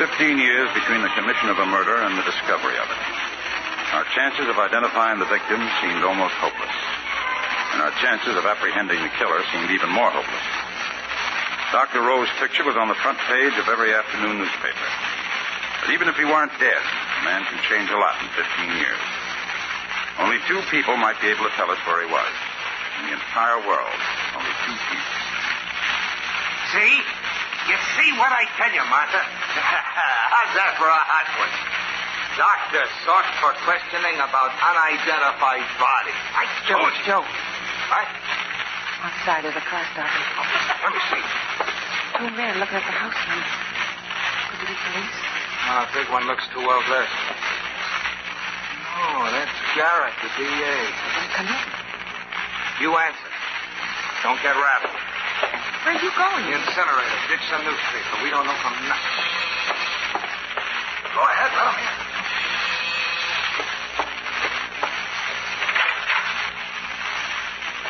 Fifteen 0.00 0.40
years 0.40 0.72
between 0.72 1.04
the 1.04 1.12
commission 1.12 1.52
of 1.52 1.60
a 1.60 1.68
murder 1.68 1.92
and 1.92 2.16
the 2.16 2.24
discovery 2.24 2.72
of 2.80 2.88
it. 2.88 3.00
Our 3.92 4.08
chances 4.16 4.48
of 4.48 4.56
identifying 4.56 5.20
the 5.20 5.28
victim 5.28 5.60
seemed 5.84 6.00
almost 6.00 6.32
hopeless. 6.40 6.72
And 7.76 7.84
our 7.84 7.92
chances 8.00 8.32
of 8.32 8.48
apprehending 8.48 8.96
the 8.96 9.12
killer 9.20 9.44
seemed 9.52 9.68
even 9.68 9.92
more 9.92 10.08
hopeless. 10.08 10.46
Dr. 11.68 12.00
Rowe's 12.00 12.32
picture 12.40 12.64
was 12.64 12.80
on 12.80 12.88
the 12.88 12.96
front 13.04 13.20
page 13.28 13.52
of 13.60 13.68
every 13.68 13.92
afternoon 13.92 14.40
newspaper. 14.40 14.88
But 15.84 15.92
even 15.92 16.08
if 16.08 16.16
he 16.16 16.24
weren't 16.24 16.56
dead, 16.56 16.80
a 16.80 17.22
man 17.28 17.44
can 17.44 17.60
change 17.68 17.92
a 17.92 18.00
lot 18.00 18.16
in 18.24 18.28
15 18.32 18.80
years. 18.80 19.04
Only 20.16 20.40
two 20.48 20.64
people 20.72 20.96
might 20.96 21.20
be 21.20 21.28
able 21.28 21.44
to 21.44 21.52
tell 21.60 21.68
us 21.68 21.80
where 21.84 22.00
he 22.00 22.08
was. 22.08 22.32
In 23.04 23.12
the 23.12 23.20
entire 23.20 23.60
world, 23.68 24.00
only 24.32 24.54
two 24.64 24.76
people. 24.80 25.12
See? 26.72 27.19
You 27.70 27.78
see 27.94 28.10
what 28.18 28.34
I 28.34 28.50
tell 28.58 28.72
you, 28.74 28.82
Martha? 28.90 29.22
How's 30.34 30.52
that 30.58 30.74
for 30.74 30.90
a 30.90 31.02
hot 31.06 31.28
one? 31.38 31.54
Doctor 32.34 32.82
sought 33.06 33.30
for 33.38 33.54
questioning 33.62 34.18
about 34.18 34.50
unidentified 34.58 35.62
body. 35.78 36.14
I 36.34 36.50
Joe, 36.66 36.82
told 36.82 36.90
you. 36.98 37.04
Joe. 37.06 37.22
What? 37.22 38.10
Outside 39.06 39.46
of 39.46 39.54
the 39.54 39.62
car 39.62 39.86
stopping. 39.94 40.26
Let 40.82 40.90
me 40.98 41.02
see. 41.14 41.22
Two 42.18 42.30
men 42.34 42.58
looking 42.58 42.74
at 42.74 42.86
the 42.90 42.96
house 43.06 43.14
now. 43.30 43.38
Could 43.38 44.66
it 44.66 44.74
be 44.74 44.76
police? 44.90 45.18
Oh, 45.70 45.86
big 45.94 46.10
one 46.10 46.26
looks 46.26 46.50
too 46.50 46.66
well 46.66 46.82
dressed. 46.90 47.14
Oh, 48.98 49.30
that's 49.30 49.54
Garrett, 49.78 50.18
the 50.26 50.30
DA. 50.42 50.74
Come 51.38 51.46
in. 51.46 51.66
You 52.82 52.98
answer. 52.98 53.30
Don't 54.26 54.42
get 54.42 54.58
rattled. 54.58 55.09
Where 55.84 55.96
are 55.96 56.02
you 56.04 56.12
going? 56.12 56.44
The 56.44 56.60
incinerator. 56.60 57.18
Ditch 57.32 57.40
some 57.48 57.64
newspaper. 57.64 58.12
We 58.22 58.28
don't 58.28 58.44
know 58.44 58.58
from 58.60 58.76
nothing. 58.84 59.16
Go 61.08 61.16
Go 61.16 61.22
ahead, 61.24 61.50
let 61.56 61.66
him 61.72 61.78
in. 61.80 61.94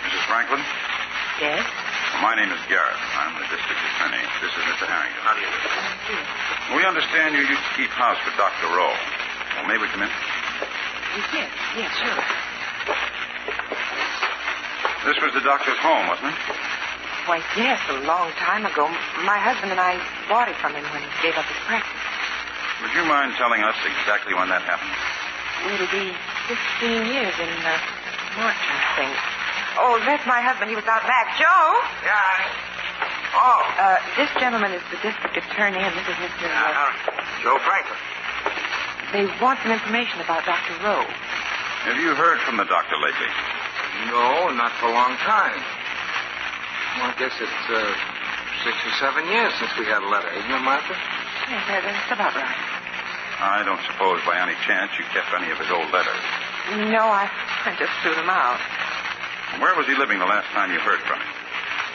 Mrs. 0.07 0.25
Franklin? 0.31 0.63
Yes? 1.43 1.67
My 2.23 2.35
name 2.39 2.55
is 2.55 2.63
Garrett. 2.71 2.95
I'm 3.19 3.35
the 3.43 3.47
district 3.51 3.81
attorney. 3.91 4.23
This 4.39 4.55
is 4.55 4.63
Mr. 4.71 4.87
Harrington. 4.87 5.23
How 5.27 5.35
do 5.35 5.43
you 5.43 5.51
do? 5.51 6.79
We 6.79 6.87
understand 6.87 7.35
you 7.35 7.43
used 7.43 7.65
to 7.65 7.73
keep 7.75 7.91
house 7.91 8.19
for 8.23 8.31
Dr. 8.39 8.71
Rowe. 8.71 8.95
Well, 9.59 9.67
may 9.67 9.79
we 9.83 9.91
come 9.91 10.07
in? 10.07 10.11
Yes, 11.35 11.51
yes, 11.75 11.91
sure. 11.99 12.23
This 15.11 15.19
was 15.23 15.35
the 15.35 15.43
doctor's 15.43 15.79
home, 15.83 16.07
wasn't 16.07 16.31
it? 16.31 16.70
Why, 17.31 17.39
yes, 17.55 17.79
a 17.87 18.03
long 18.11 18.27
time 18.43 18.67
ago. 18.67 18.91
My 19.23 19.39
husband 19.39 19.71
and 19.71 19.79
I 19.79 19.95
bought 20.27 20.51
it 20.51 20.59
from 20.59 20.75
him 20.75 20.83
when 20.91 20.99
he 20.99 21.11
gave 21.23 21.39
up 21.39 21.47
his 21.47 21.63
practice. 21.63 21.95
Would 22.83 22.91
you 22.91 23.07
mind 23.07 23.39
telling 23.39 23.63
us 23.63 23.79
exactly 23.87 24.35
when 24.35 24.51
that 24.51 24.67
happened? 24.67 24.91
It'll 25.71 25.87
be 25.95 26.11
15 26.51 27.07
years 27.07 27.31
in 27.39 27.47
uh, 27.63 27.71
March, 28.35 28.59
I 28.59 28.83
think. 28.99 29.15
Oh, 29.79 29.95
that's 30.03 30.27
my 30.27 30.43
husband. 30.43 30.75
He 30.75 30.77
was 30.77 30.83
out 30.91 31.07
back. 31.07 31.39
Joe! 31.39 31.63
Yeah, 32.03 32.19
honey. 32.19 32.51
Oh, 33.39 33.63
Uh, 33.79 33.99
this 34.19 34.31
gentleman 34.43 34.75
is 34.75 34.83
the 34.91 34.99
district 34.99 35.39
attorney, 35.39 35.79
and 35.79 35.95
this 35.95 36.11
is 36.11 36.19
Mr. 36.19 36.51
Uh, 36.51 36.51
uh, 36.51 36.91
Joe 37.47 37.63
Franklin. 37.63 38.01
they 39.15 39.31
want 39.39 39.63
some 39.63 39.71
information 39.71 40.19
about 40.19 40.43
Dr. 40.43 40.75
Rowe. 40.83 41.07
Have 41.87 41.95
you 41.95 42.11
heard 42.19 42.43
from 42.43 42.59
the 42.59 42.67
doctor 42.67 42.99
lately? 42.99 43.31
No, 44.11 44.51
not 44.51 44.75
for 44.83 44.91
a 44.91 44.95
long 44.99 45.15
time. 45.23 45.63
Well, 46.99 47.11
I 47.11 47.15
guess 47.19 47.33
it's 47.39 47.63
uh, 47.71 47.79
six 48.67 48.75
or 48.87 48.93
seven 48.99 49.25
years 49.31 49.53
since 49.59 49.71
we 49.79 49.87
had 49.87 50.03
a 50.03 50.09
letter, 50.11 50.29
isn't 50.35 50.51
it, 50.51 50.63
Martha? 50.65 50.95
Yes, 51.49 51.63
that- 51.71 51.85
that's 51.87 52.11
about 52.13 52.35
right. 52.35 52.61
I 53.41 53.65
don't 53.65 53.81
suppose 53.89 54.21
by 54.29 54.37
any 54.37 54.53
chance 54.69 54.93
you 55.01 55.05
kept 55.17 55.33
any 55.33 55.49
of 55.51 55.57
his 55.57 55.71
old 55.73 55.89
letters. 55.89 56.21
No, 56.93 57.09
I, 57.09 57.25
I 57.65 57.73
just 57.81 57.93
threw 58.05 58.13
them 58.15 58.29
out. 58.29 58.61
Where 59.65 59.73
was 59.81 59.87
he 59.89 59.97
living 59.97 60.19
the 60.21 60.29
last 60.29 60.47
time 60.53 60.69
you 60.71 60.79
heard 60.79 61.01
from 61.09 61.19
him? 61.25 61.33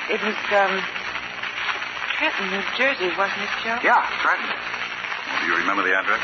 It 0.10 0.20
was, 0.25 0.36
um, 0.58 0.74
Trenton, 2.18 2.50
New 2.50 2.66
Jersey, 2.78 3.14
wasn't 3.14 3.46
it, 3.46 3.54
Joe? 3.62 3.78
Yeah, 3.86 4.02
Trenton. 4.25 4.50
Do 4.50 5.44
you 5.46 5.56
remember 5.62 5.84
the 5.86 5.94
address? 5.94 6.24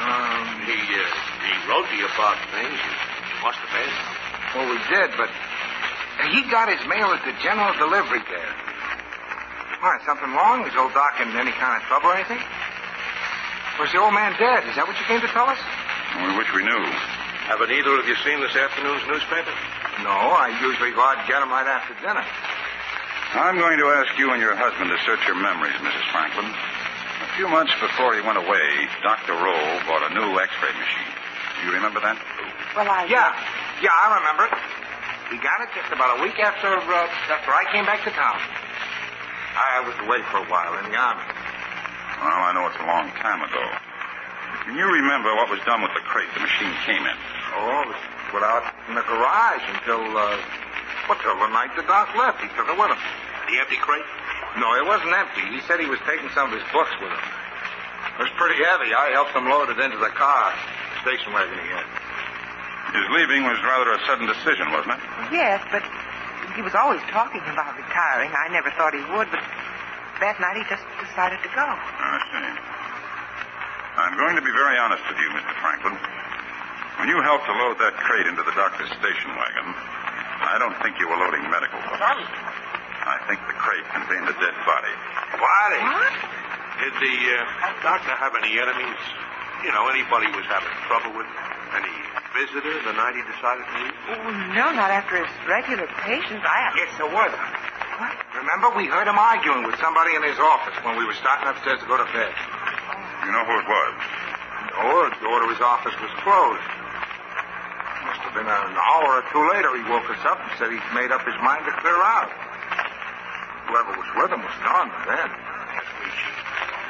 Um, 0.00 0.64
He, 0.64 0.72
uh, 0.72 1.04
he 1.44 1.52
wrote 1.68 1.84
to 1.92 1.96
you 2.00 2.08
about 2.16 2.40
things. 2.56 2.80
You 2.80 3.36
must 3.44 3.60
have 3.60 3.72
been. 3.76 3.92
well, 4.56 4.66
we 4.72 4.80
did, 4.88 5.12
but 5.20 5.28
he 6.32 6.42
got 6.50 6.68
his 6.68 6.80
mail 6.88 7.12
at 7.12 7.22
the 7.24 7.34
general 7.42 7.72
delivery 7.78 8.22
there. 8.30 8.52
Why, 9.80 10.00
something 10.06 10.32
wrong? 10.32 10.66
Is 10.66 10.74
old 10.74 10.94
Doc 10.94 11.20
in 11.20 11.28
any 11.36 11.52
kind 11.52 11.76
of 11.76 11.82
trouble 11.86 12.10
or 12.10 12.16
anything? 12.16 12.40
Was 13.78 13.92
the 13.92 14.00
old 14.00 14.16
man 14.16 14.32
dead? 14.40 14.64
Is 14.64 14.74
that 14.80 14.88
what 14.88 14.96
you 14.96 15.04
came 15.04 15.20
to 15.20 15.28
tell 15.30 15.46
us? 15.46 15.60
We 16.16 16.32
wish 16.40 16.48
we 16.56 16.64
knew. 16.64 16.82
Haven't 17.44 17.70
either 17.70 17.92
of 18.00 18.08
you 18.08 18.16
seen 18.24 18.40
this 18.40 18.56
afternoon's 18.56 19.04
newspaper? 19.04 19.52
No, 20.00 20.16
I 20.32 20.50
usually 20.64 20.96
go 20.96 21.04
out 21.04 21.20
and 21.20 21.28
get 21.28 21.44
him 21.44 21.52
right 21.52 21.68
after 21.68 21.92
dinner. 22.00 22.24
I'm 23.36 23.60
going 23.60 23.76
to 23.76 23.86
ask 24.00 24.16
you 24.16 24.32
and 24.32 24.40
your 24.40 24.56
husband 24.56 24.88
to 24.88 24.98
search 25.04 25.20
your 25.28 25.36
memories, 25.36 25.76
Mrs. 25.84 26.06
Franklin. 26.08 26.48
A 26.48 27.28
few 27.36 27.48
months 27.52 27.72
before 27.78 28.16
he 28.16 28.24
went 28.24 28.40
away, 28.40 28.88
Dr. 29.04 29.36
Rowe 29.36 29.76
bought 29.84 30.08
a 30.08 30.12
new 30.16 30.40
x-ray 30.40 30.72
machine. 30.72 31.12
Do 31.60 31.68
you 31.68 31.72
remember 31.76 32.00
that? 32.00 32.16
Well, 32.72 32.88
I... 32.88 33.04
Yeah, 33.12 33.28
yeah, 33.84 33.92
I 33.92 34.16
remember 34.24 34.48
it. 34.48 34.56
He 35.30 35.38
got 35.42 35.58
it 35.58 35.74
just 35.74 35.90
about 35.90 36.18
a 36.18 36.22
week 36.22 36.38
after 36.38 36.70
uh, 36.70 37.34
after 37.34 37.50
I 37.50 37.66
came 37.74 37.82
back 37.82 38.06
to 38.06 38.12
town. 38.14 38.38
I 39.56 39.82
was 39.82 39.96
away 40.06 40.22
for 40.30 40.38
a 40.38 40.46
while 40.46 40.78
in 40.78 40.86
the 40.86 40.94
army. 40.94 41.26
Well, 42.22 42.40
I 42.46 42.54
know 42.54 42.68
it's 42.70 42.78
a 42.78 42.86
long 42.86 43.10
time 43.18 43.42
ago. 43.42 43.64
Can 44.68 44.78
you 44.78 44.86
remember 44.86 45.34
what 45.34 45.50
was 45.50 45.58
done 45.66 45.82
with 45.82 45.90
the 45.98 46.04
crate 46.06 46.30
the 46.34 46.44
machine 46.46 46.70
came 46.86 47.02
in? 47.02 47.18
Oh, 47.58 47.82
it 47.82 47.88
was 47.90 48.02
put 48.30 48.42
out 48.46 48.70
in 48.86 48.94
the 48.94 49.02
garage 49.02 49.64
until 49.74 50.02
uh, 50.14 50.38
till 51.22 51.38
the 51.42 51.50
night 51.50 51.74
the 51.74 51.82
doc 51.90 52.14
left. 52.14 52.38
He 52.38 52.48
took 52.54 52.70
it 52.70 52.78
with 52.78 52.90
him. 52.90 53.00
The 53.50 53.58
empty 53.58 53.78
crate? 53.82 54.06
No, 54.62 54.78
it 54.78 54.86
wasn't 54.86 55.10
empty. 55.10 55.42
He 55.50 55.60
said 55.66 55.82
he 55.82 55.90
was 55.90 55.98
taking 56.06 56.30
some 56.34 56.50
of 56.50 56.54
his 56.54 56.66
books 56.70 56.94
with 57.02 57.10
him. 57.10 57.24
It 58.18 58.30
was 58.30 58.32
pretty 58.38 58.62
heavy. 58.62 58.94
I 58.94 59.10
helped 59.10 59.34
him 59.34 59.50
load 59.50 59.74
it 59.74 59.78
into 59.78 59.98
the 59.98 60.10
car, 60.14 60.54
station 61.02 61.34
wagon 61.34 61.58
he 61.58 61.68
had. 61.74 62.05
His 62.94 63.06
leaving 63.10 63.42
was 63.44 63.58
rather 63.66 63.90
a 63.92 64.00
sudden 64.06 64.26
decision, 64.26 64.70
wasn't 64.70 64.98
it? 64.98 65.02
Yes, 65.34 65.62
but 65.70 65.82
he 66.54 66.62
was 66.62 66.74
always 66.74 67.00
talking 67.10 67.42
about 67.50 67.76
retiring. 67.76 68.30
I 68.32 68.48
never 68.48 68.70
thought 68.78 68.94
he 68.94 69.04
would, 69.16 69.28
but 69.30 69.42
that 70.22 70.38
night 70.40 70.56
he 70.56 70.64
just 70.70 70.84
decided 71.02 71.42
to 71.42 71.50
go. 71.52 71.66
I 71.66 72.16
see. 72.30 72.50
I'm 73.96 74.16
going 74.16 74.36
to 74.36 74.44
be 74.44 74.52
very 74.52 74.76
honest 74.78 75.02
with 75.08 75.18
you, 75.20 75.28
Mr. 75.32 75.52
Franklin. 75.60 75.96
When 77.00 77.08
you 77.12 77.20
helped 77.20 77.44
to 77.48 77.52
load 77.52 77.76
that 77.80 77.96
crate 78.00 78.24
into 78.24 78.40
the 78.44 78.52
doctor's 78.56 78.88
station 78.96 79.28
wagon, 79.36 79.68
I 80.46 80.56
don't 80.56 80.76
think 80.80 80.96
you 80.96 81.08
were 81.08 81.16
loading 81.20 81.44
medical 81.52 81.80
supplies. 81.84 82.24
I 83.04 83.20
think 83.28 83.40
the 83.44 83.56
crate 83.56 83.84
contained 83.92 84.24
a 84.28 84.36
dead 84.40 84.56
body. 84.64 84.94
Body? 85.36 85.80
What? 85.80 86.12
Did 86.80 86.94
the 87.00 87.16
uh, 87.36 87.40
doctor 87.84 88.12
have 88.16 88.32
any 88.36 88.56
enemies? 88.60 89.00
You 89.64 89.72
know, 89.72 89.88
anybody 89.88 90.28
was 90.32 90.44
having 90.48 90.72
trouble 90.88 91.16
with? 91.16 91.28
Any 91.76 91.92
visitor 92.36 92.76
the 92.84 92.92
night 92.92 93.16
he 93.16 93.24
decided 93.24 93.64
to 93.64 93.74
leave? 93.80 93.96
Oh, 94.12 94.52
no, 94.52 94.66
not 94.76 94.92
after 94.92 95.16
his 95.16 95.32
regular 95.48 95.88
patients. 96.04 96.44
I... 96.44 96.76
Yes, 96.76 96.92
there 97.00 97.08
was. 97.08 97.32
What? 97.32 98.12
Remember, 98.36 98.68
we 98.76 98.84
heard 98.92 99.08
him 99.08 99.16
arguing 99.16 99.64
with 99.64 99.80
somebody 99.80 100.12
in 100.12 100.20
his 100.20 100.36
office 100.36 100.76
when 100.84 101.00
we 101.00 101.08
were 101.08 101.16
starting 101.16 101.48
upstairs 101.48 101.80
to 101.80 101.88
go 101.88 101.96
to 101.96 102.04
bed. 102.12 102.32
You 103.24 103.32
know 103.32 103.44
who 103.48 103.56
it 103.56 103.66
was? 103.66 103.94
No, 104.76 105.08
the 105.08 105.16
door 105.24 105.40
to 105.40 105.48
his 105.48 105.62
office 105.64 105.96
was 105.96 106.12
closed. 106.20 106.68
Must 108.04 108.20
have 108.28 108.36
been 108.36 108.46
an 108.46 108.76
hour 108.76 109.18
or 109.18 109.24
two 109.32 109.42
later 109.56 109.72
he 109.72 109.82
woke 109.88 110.04
us 110.12 110.20
up 110.28 110.36
and 110.36 110.52
said 110.60 110.68
he'd 110.68 110.84
made 110.92 111.08
up 111.10 111.24
his 111.24 111.34
mind 111.40 111.64
to 111.64 111.72
clear 111.80 111.96
out. 111.96 112.28
Whoever 113.66 113.96
was 113.96 114.10
with 114.20 114.30
him 114.30 114.44
was 114.44 114.56
gone 114.62 114.92
by 114.92 115.02
then. 115.16 115.30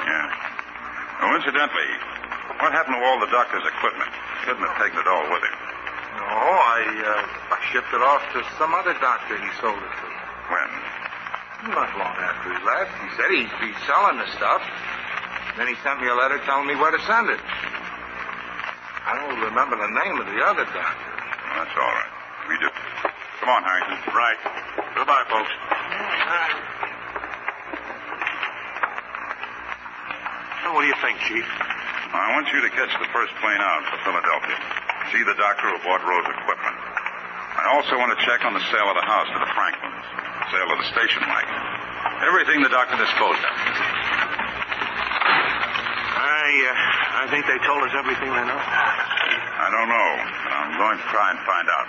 Yeah. 0.05 1.25
Oh, 1.25 1.31
incidentally, 1.39 1.91
what 2.61 2.75
happened 2.75 2.99
to 2.99 3.03
all 3.07 3.17
the 3.23 3.31
doctor's 3.31 3.65
equipment? 3.65 4.13
He 4.47 4.55
couldn't 4.55 4.63
have 4.63 4.79
taken 4.79 5.03
it 5.03 5.11
all 5.11 5.27
with 5.27 5.43
him. 5.43 5.59
No, 6.23 6.23
I, 6.23 6.79
uh, 6.87 7.51
I 7.51 7.59
shipped 7.75 7.91
it 7.91 7.99
off 7.99 8.23
to 8.31 8.47
some 8.63 8.71
other 8.79 8.95
doctor 9.03 9.35
he 9.35 9.51
sold 9.59 9.75
it 9.75 9.91
to. 9.91 10.07
When? 10.47 10.71
Not 11.75 11.91
long 11.99 12.15
after 12.15 12.55
he 12.55 12.59
left. 12.63 12.95
He 12.95 13.11
said 13.19 13.27
he'd 13.35 13.51
be 13.59 13.75
selling 13.91 14.23
the 14.23 14.31
stuff. 14.39 14.63
Then 15.59 15.67
he 15.67 15.75
sent 15.83 15.99
me 15.99 16.07
a 16.07 16.15
letter 16.15 16.39
telling 16.47 16.71
me 16.71 16.79
where 16.79 16.95
to 16.95 17.03
send 17.11 17.27
it. 17.27 17.43
I 17.43 19.19
don't 19.19 19.51
remember 19.51 19.83
the 19.83 19.91
name 19.91 20.15
of 20.23 20.31
the 20.31 20.39
other 20.39 20.63
doctor. 20.71 21.11
Well, 21.11 21.67
that's 21.67 21.75
all 21.75 21.91
right. 21.91 22.15
We 22.47 22.55
do. 22.63 22.71
Come 23.43 23.51
on, 23.51 23.67
Harrington. 23.67 23.99
Right. 24.15 24.39
Goodbye, 24.95 25.27
folks. 25.27 25.51
So 30.63 30.71
what 30.71 30.83
do 30.83 30.87
you 30.87 30.99
think, 31.03 31.19
Chief? 31.27 31.65
I 32.16 32.33
want 32.33 32.48
you 32.48 32.64
to 32.64 32.70
catch 32.72 32.88
the 32.96 33.09
first 33.12 33.33
plane 33.44 33.61
out 33.61 33.83
for 33.92 34.00
Philadelphia. 34.09 34.57
See 35.12 35.20
the 35.20 35.37
doctor 35.37 35.68
who 35.68 35.76
bought 35.85 36.00
Rose's 36.00 36.33
equipment. 36.33 36.76
I 36.81 37.76
also 37.76 38.00
want 38.00 38.16
to 38.16 38.20
check 38.24 38.40
on 38.44 38.57
the 38.57 38.64
sale 38.72 38.88
of 38.88 38.96
the 38.96 39.05
house 39.05 39.29
to 39.29 39.38
the 39.38 39.50
Franklins, 39.52 40.05
sale 40.48 40.70
of 40.72 40.79
the 40.81 40.88
station 40.96 41.20
wagon. 41.29 41.57
Everything 42.24 42.64
the 42.64 42.72
doctor 42.72 42.96
disposed 42.96 43.42
of. 43.44 43.52
I, 46.16 46.44
uh, 46.72 47.20
I 47.20 47.29
think 47.29 47.44
they 47.44 47.61
told 47.68 47.85
us 47.85 47.92
everything 47.92 48.33
they 48.33 48.44
know. 48.48 48.61
I 48.61 49.68
don't 49.76 49.88
know, 49.92 50.11
I'm 50.57 50.72
going 50.81 50.96
to 50.96 51.07
try 51.12 51.37
and 51.37 51.40
find 51.44 51.68
out. 51.68 51.88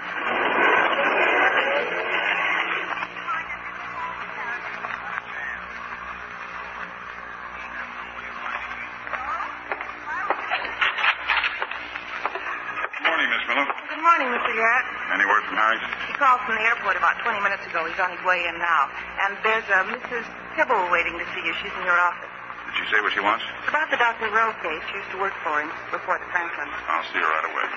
Any 15.58 15.65
word 15.65 15.82
from 15.82 15.89
Harrington? 15.89 15.89
He 16.06 16.13
called 16.13 16.41
from 16.46 16.56
the 16.62 16.65
airport 16.70 16.96
about 17.02 17.17
20 17.26 17.41
minutes 17.41 17.65
ago. 17.65 17.82
He's 17.89 17.98
on 17.98 18.13
his 18.13 18.22
way 18.22 18.46
in 18.46 18.58
now. 18.62 18.89
And 19.26 19.34
there's 19.41 19.65
a 19.74 19.89
Mrs. 19.89 20.26
Tibble 20.54 20.86
waiting 20.93 21.17
to 21.17 21.26
see 21.34 21.41
you. 21.41 21.54
She's 21.62 21.74
in 21.74 21.84
your 21.86 21.98
office. 21.98 22.30
Did 22.70 22.86
she 22.86 22.86
say 22.93 23.02
what 23.02 23.10
she 23.13 23.24
wants? 23.24 23.41
It's 23.65 23.74
about 23.74 23.89
the 23.89 23.98
Dr. 23.98 24.30
Rowe 24.30 24.54
case. 24.62 24.84
She 24.93 25.02
used 25.02 25.10
to 25.17 25.20
work 25.20 25.34
for 25.41 25.58
him 25.58 25.74
before 25.89 26.22
the 26.22 26.30
Franklin. 26.30 26.70
I'll 26.86 27.06
see 27.10 27.17
her 27.17 27.26
right 27.26 27.48
away. 27.50 27.67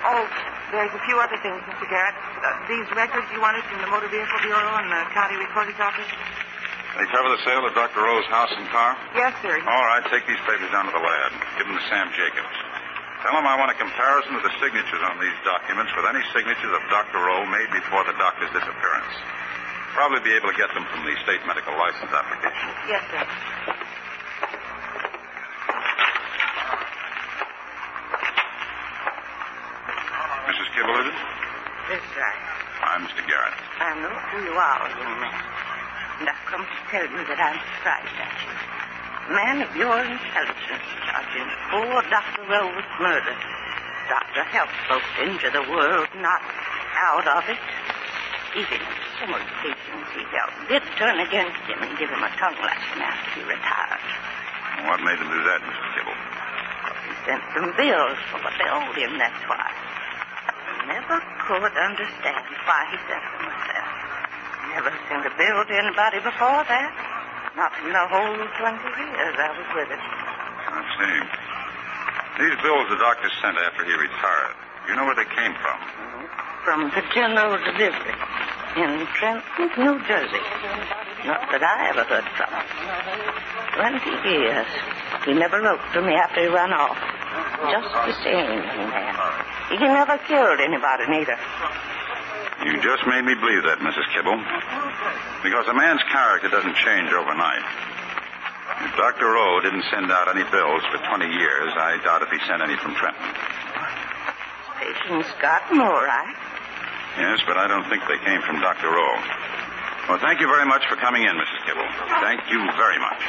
Oh, 0.00 0.24
there's 0.72 0.90
a 0.96 1.02
few 1.04 1.20
other 1.20 1.36
things, 1.44 1.60
Mr. 1.70 1.86
Garrett. 1.86 2.16
Uh, 2.40 2.56
these 2.66 2.88
records 2.96 3.28
you 3.30 3.38
wanted 3.38 3.62
from 3.68 3.84
the 3.84 3.90
Motor 3.92 4.08
Vehicle 4.08 4.40
Bureau 4.42 4.80
and 4.80 4.88
the 4.90 5.02
County 5.12 5.36
Recorder's 5.36 5.76
Office? 5.78 6.08
They 6.96 7.06
cover 7.12 7.28
the 7.30 7.42
sale 7.44 7.62
of 7.62 7.76
Dr. 7.76 8.00
Rowe's 8.02 8.26
house 8.26 8.50
and 8.56 8.66
car? 8.74 8.96
Yes, 9.14 9.36
sir. 9.44 9.60
All 9.60 9.84
right, 9.86 10.02
take 10.10 10.26
these 10.26 10.40
papers 10.48 10.72
down 10.72 10.88
to 10.88 10.92
the 10.96 11.04
lab. 11.04 11.30
Give 11.60 11.68
them 11.68 11.76
to 11.76 11.84
Sam 11.86 12.10
Jacobs. 12.16 12.56
Tell 13.20 13.36
him 13.36 13.44
I 13.44 13.52
want 13.60 13.68
a 13.68 13.76
comparison 13.76 14.32
of 14.32 14.42
the 14.42 14.54
signatures 14.64 15.02
on 15.04 15.20
these 15.20 15.36
documents 15.44 15.92
with 15.92 16.08
any 16.08 16.24
signatures 16.32 16.72
of 16.72 16.80
Dr. 16.88 17.20
Rowe 17.20 17.44
made 17.52 17.68
before 17.68 18.00
the 18.08 18.16
doctor's 18.16 18.48
disappearance. 18.48 19.12
Probably 19.92 20.24
be 20.24 20.32
able 20.32 20.48
to 20.48 20.56
get 20.56 20.72
them 20.72 20.88
from 20.88 21.04
the 21.04 21.12
state 21.20 21.44
medical 21.44 21.76
license 21.76 22.08
application. 22.08 22.68
Yes, 22.88 23.04
sir. 23.12 23.20
Mrs. 30.48 30.68
Kibble, 30.72 30.96
is 31.04 31.06
it? 31.12 31.18
Yes, 31.92 32.02
sir. 32.16 32.30
I'm 32.88 33.04
Mr. 33.04 33.20
Garrett. 33.28 33.52
I 33.84 34.00
know 34.00 34.16
who 34.32 34.48
you 34.48 34.56
are, 34.56 34.88
young 34.96 35.20
man. 35.20 35.44
And 36.20 36.28
I've 36.32 36.44
come 36.48 36.64
to 36.64 36.78
tell 36.88 37.04
you 37.04 37.20
that 37.28 37.36
I'm 37.36 37.60
surprised 37.76 38.16
at 38.16 38.32
you. 38.48 38.79
A 39.30 39.32
man 39.32 39.62
of 39.62 39.70
your 39.78 39.94
intelligence 39.94 40.90
charging 41.06 41.46
poor 41.70 42.02
Dr. 42.10 42.42
Rowe 42.50 42.74
with 42.74 42.90
murder. 42.98 43.36
Doctor 44.10 44.42
helped 44.50 44.74
folks 44.90 45.06
into 45.22 45.46
the 45.54 45.62
world, 45.70 46.10
not 46.18 46.42
out 46.98 47.22
of 47.38 47.46
it. 47.46 47.62
Even 48.58 48.82
some 49.22 49.30
of 49.30 49.38
the 49.38 49.54
patients 49.62 50.10
he 50.18 50.26
helped 50.34 50.66
did 50.66 50.82
turn 50.98 51.22
against 51.22 51.62
him 51.70 51.78
and 51.78 51.94
give 51.94 52.10
him 52.10 52.18
a 52.26 52.32
tongue 52.42 52.58
lashing 52.58 53.06
after 53.06 53.30
he 53.38 53.46
retired. 53.46 54.02
What 54.90 54.98
made 54.98 55.22
him 55.22 55.30
do 55.30 55.42
that, 55.46 55.62
Mr. 55.62 55.86
Kibble? 55.94 56.18
He 57.06 57.14
sent 57.22 57.42
some 57.54 57.70
bills 57.78 58.18
for 58.34 58.42
what 58.42 58.54
they 58.58 58.66
owed 58.66 58.98
him, 58.98 59.14
that's 59.14 59.46
why. 59.46 59.62
I 59.62 60.90
never 60.90 61.22
could 61.46 61.70
understand 61.78 62.50
why 62.66 62.82
he 62.90 62.98
sent 63.06 63.22
them 63.22 63.46
myself. 63.46 63.94
Never 64.74 64.90
sent 65.06 65.22
a 65.22 65.32
bill 65.38 65.62
to 65.70 65.74
anybody 65.78 66.18
before 66.18 66.66
that. 66.66 67.09
Not 67.56 67.72
in 67.84 67.92
the 67.92 68.06
whole 68.06 68.36
20 68.36 68.46
years 68.46 69.34
I 69.38 69.50
was 69.58 69.68
with 69.74 69.90
him. 69.90 70.00
I 70.00 70.80
see. 70.96 71.18
These 72.44 72.56
bills 72.62 72.86
the 72.88 72.96
doctor 72.96 73.28
sent 73.42 73.58
after 73.58 73.84
he 73.84 73.92
retired. 73.92 74.56
You 74.88 74.96
know 74.96 75.04
where 75.04 75.16
they 75.18 75.28
came 75.34 75.54
from? 75.60 75.78
From 76.64 76.80
the 76.94 77.02
general 77.12 77.58
delivery 77.58 78.14
in 78.76 79.06
Trenton, 79.18 79.68
New 79.76 79.98
Jersey. 80.06 80.44
Not 81.26 81.42
that 81.52 81.62
I 81.62 81.90
ever 81.90 82.04
heard 82.04 82.24
from 82.38 82.50
him. 82.54 82.66
Twenty 83.76 84.14
years. 84.30 84.66
He 85.26 85.34
never 85.34 85.60
wrote 85.60 85.80
to 85.94 86.00
me 86.02 86.14
after 86.14 86.40
he 86.42 86.48
ran 86.48 86.72
off. 86.72 86.96
Just 87.70 87.92
the 87.92 88.14
same, 88.24 88.62
man. 88.62 89.14
He 89.70 89.76
never 89.78 90.18
killed 90.26 90.60
anybody, 90.60 91.04
neither. 91.08 91.36
You 92.64 92.76
just 92.84 93.06
made 93.08 93.24
me 93.24 93.34
believe 93.34 93.64
that, 93.64 93.80
Mrs. 93.80 94.04
Kibble. 94.12 94.36
Because 95.42 95.64
a 95.68 95.74
man's 95.74 96.04
character 96.12 96.48
doesn't 96.52 96.76
change 96.76 97.08
overnight. 97.08 97.64
If 98.84 98.92
Dr. 98.96 99.32
Rowe 99.32 99.60
didn't 99.60 99.84
send 99.88 100.12
out 100.12 100.28
any 100.28 100.44
bills 100.52 100.84
for 100.92 101.00
20 101.00 101.24
years, 101.24 101.72
I 101.76 101.96
doubt 102.04 102.20
if 102.22 102.28
he 102.28 102.38
sent 102.44 102.60
any 102.60 102.76
from 102.76 102.94
Trenton. 102.96 103.24
Patients 104.76 105.28
got 105.40 105.64
him 105.72 105.80
all 105.80 106.00
right. 106.04 106.36
Yes, 107.16 107.40
but 107.48 107.56
I 107.56 107.66
don't 107.66 107.84
think 107.88 108.04
they 108.08 108.20
came 108.24 108.40
from 108.44 108.60
Dr. 108.60 108.88
Rowe. 108.88 109.20
Well, 110.08 110.20
thank 110.20 110.40
you 110.40 110.46
very 110.46 110.64
much 110.64 110.84
for 110.88 110.96
coming 110.96 111.24
in, 111.24 111.36
Mrs. 111.36 111.60
Kibble. 111.64 111.88
Thank 112.20 112.40
you 112.52 112.60
very 112.76 113.00
much. 113.00 113.20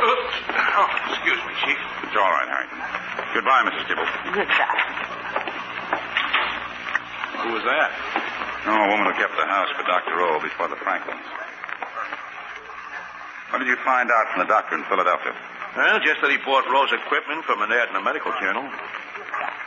Oh, 0.00 0.88
excuse 1.12 1.40
me, 1.44 1.52
Chief. 1.64 1.80
It's 2.04 2.16
all 2.16 2.32
right, 2.32 2.48
Harrington. 2.48 2.80
Goodbye, 3.34 3.62
Mrs. 3.68 3.84
Kibble. 3.88 4.08
Goodbye. 4.32 5.04
Who 7.42 7.54
was 7.54 7.62
that? 7.62 7.90
No, 8.66 8.74
a 8.74 8.88
woman 8.90 9.06
who 9.06 9.14
kept 9.14 9.34
the 9.38 9.46
house 9.46 9.70
for 9.78 9.86
Dr. 9.86 10.18
Rowe 10.18 10.42
before 10.42 10.68
the 10.68 10.76
Franklins. 10.82 11.22
What 13.50 13.60
did 13.60 13.68
you 13.68 13.78
find 13.86 14.10
out 14.10 14.28
from 14.34 14.44
the 14.44 14.50
doctor 14.50 14.76
in 14.76 14.84
Philadelphia? 14.84 15.32
Well, 15.76 16.00
just 16.00 16.20
that 16.20 16.30
he 16.30 16.36
bought 16.42 16.66
Rowe's 16.66 16.92
equipment 16.92 17.44
from 17.46 17.62
an 17.62 17.70
ad 17.72 17.88
in 17.88 17.96
a 17.96 18.02
medical 18.02 18.32
journal. 18.42 18.66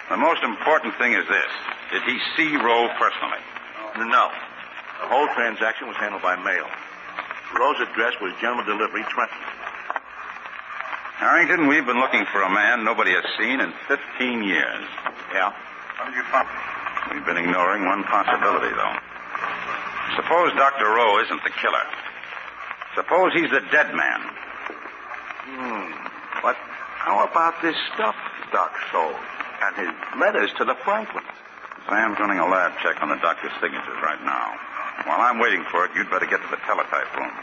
The 0.10 0.18
most 0.18 0.44
important 0.44 0.94
thing 1.00 1.14
is 1.14 1.26
this. 1.26 1.52
Did 1.96 2.04
he 2.04 2.20
see 2.36 2.52
Rowe 2.60 2.92
personally? 3.00 3.42
No. 3.98 4.30
The 5.02 5.08
whole 5.08 5.28
transaction 5.34 5.88
was 5.88 5.96
handled 5.98 6.22
by 6.22 6.36
mail. 6.36 6.68
Rose's 7.58 7.88
address 7.90 8.14
was 8.22 8.34
General 8.40 8.64
Delivery, 8.64 9.04
Trenton. 9.10 9.44
Harrington, 11.18 11.68
we've 11.68 11.86
been 11.86 12.00
looking 12.00 12.26
for 12.32 12.42
a 12.42 12.50
man 12.50 12.84
nobody 12.84 13.12
has 13.12 13.24
seen 13.38 13.60
in 13.62 13.74
15 13.88 14.44
years. 14.44 14.86
Yeah? 15.34 15.54
What 15.98 16.06
did 16.12 16.16
you 16.16 16.24
find? 16.30 16.48
We've 17.10 17.26
been 17.26 17.38
ignoring 17.38 17.86
one 17.86 18.04
possibility, 18.04 18.70
though. 18.76 18.98
Suppose 20.16 20.54
Dr. 20.54 20.86
Rowe 20.86 21.24
isn't 21.24 21.44
the 21.44 21.50
killer. 21.50 21.88
Suppose 22.96 23.34
he's 23.34 23.50
the 23.50 23.64
dead 23.72 23.96
man. 23.96 24.22
Hmm. 25.48 25.88
But 26.44 26.56
how 27.00 27.26
about 27.26 27.62
this 27.62 27.76
stuff 27.94 28.16
Doc 28.52 28.76
sold? 28.92 29.16
And 29.64 29.76
his 29.78 29.94
letters 30.20 30.52
to 30.58 30.66
the 30.66 30.76
Franklins? 30.84 31.28
Sam's 31.88 32.20
running 32.20 32.40
a 32.40 32.48
lab 32.48 32.74
check 32.84 33.02
on 33.02 33.10
the 33.10 33.20
doctor's 33.24 33.54
signatures 33.62 34.00
right 34.04 34.22
now. 34.24 34.54
While 35.06 35.22
I'm 35.22 35.40
waiting 35.40 35.64
for 35.72 35.86
it, 35.86 35.92
you'd 35.96 36.10
better 36.10 36.28
get 36.28 36.42
to 36.42 36.50
the 36.52 36.62
teletype 36.68 37.10
room. 37.18 37.34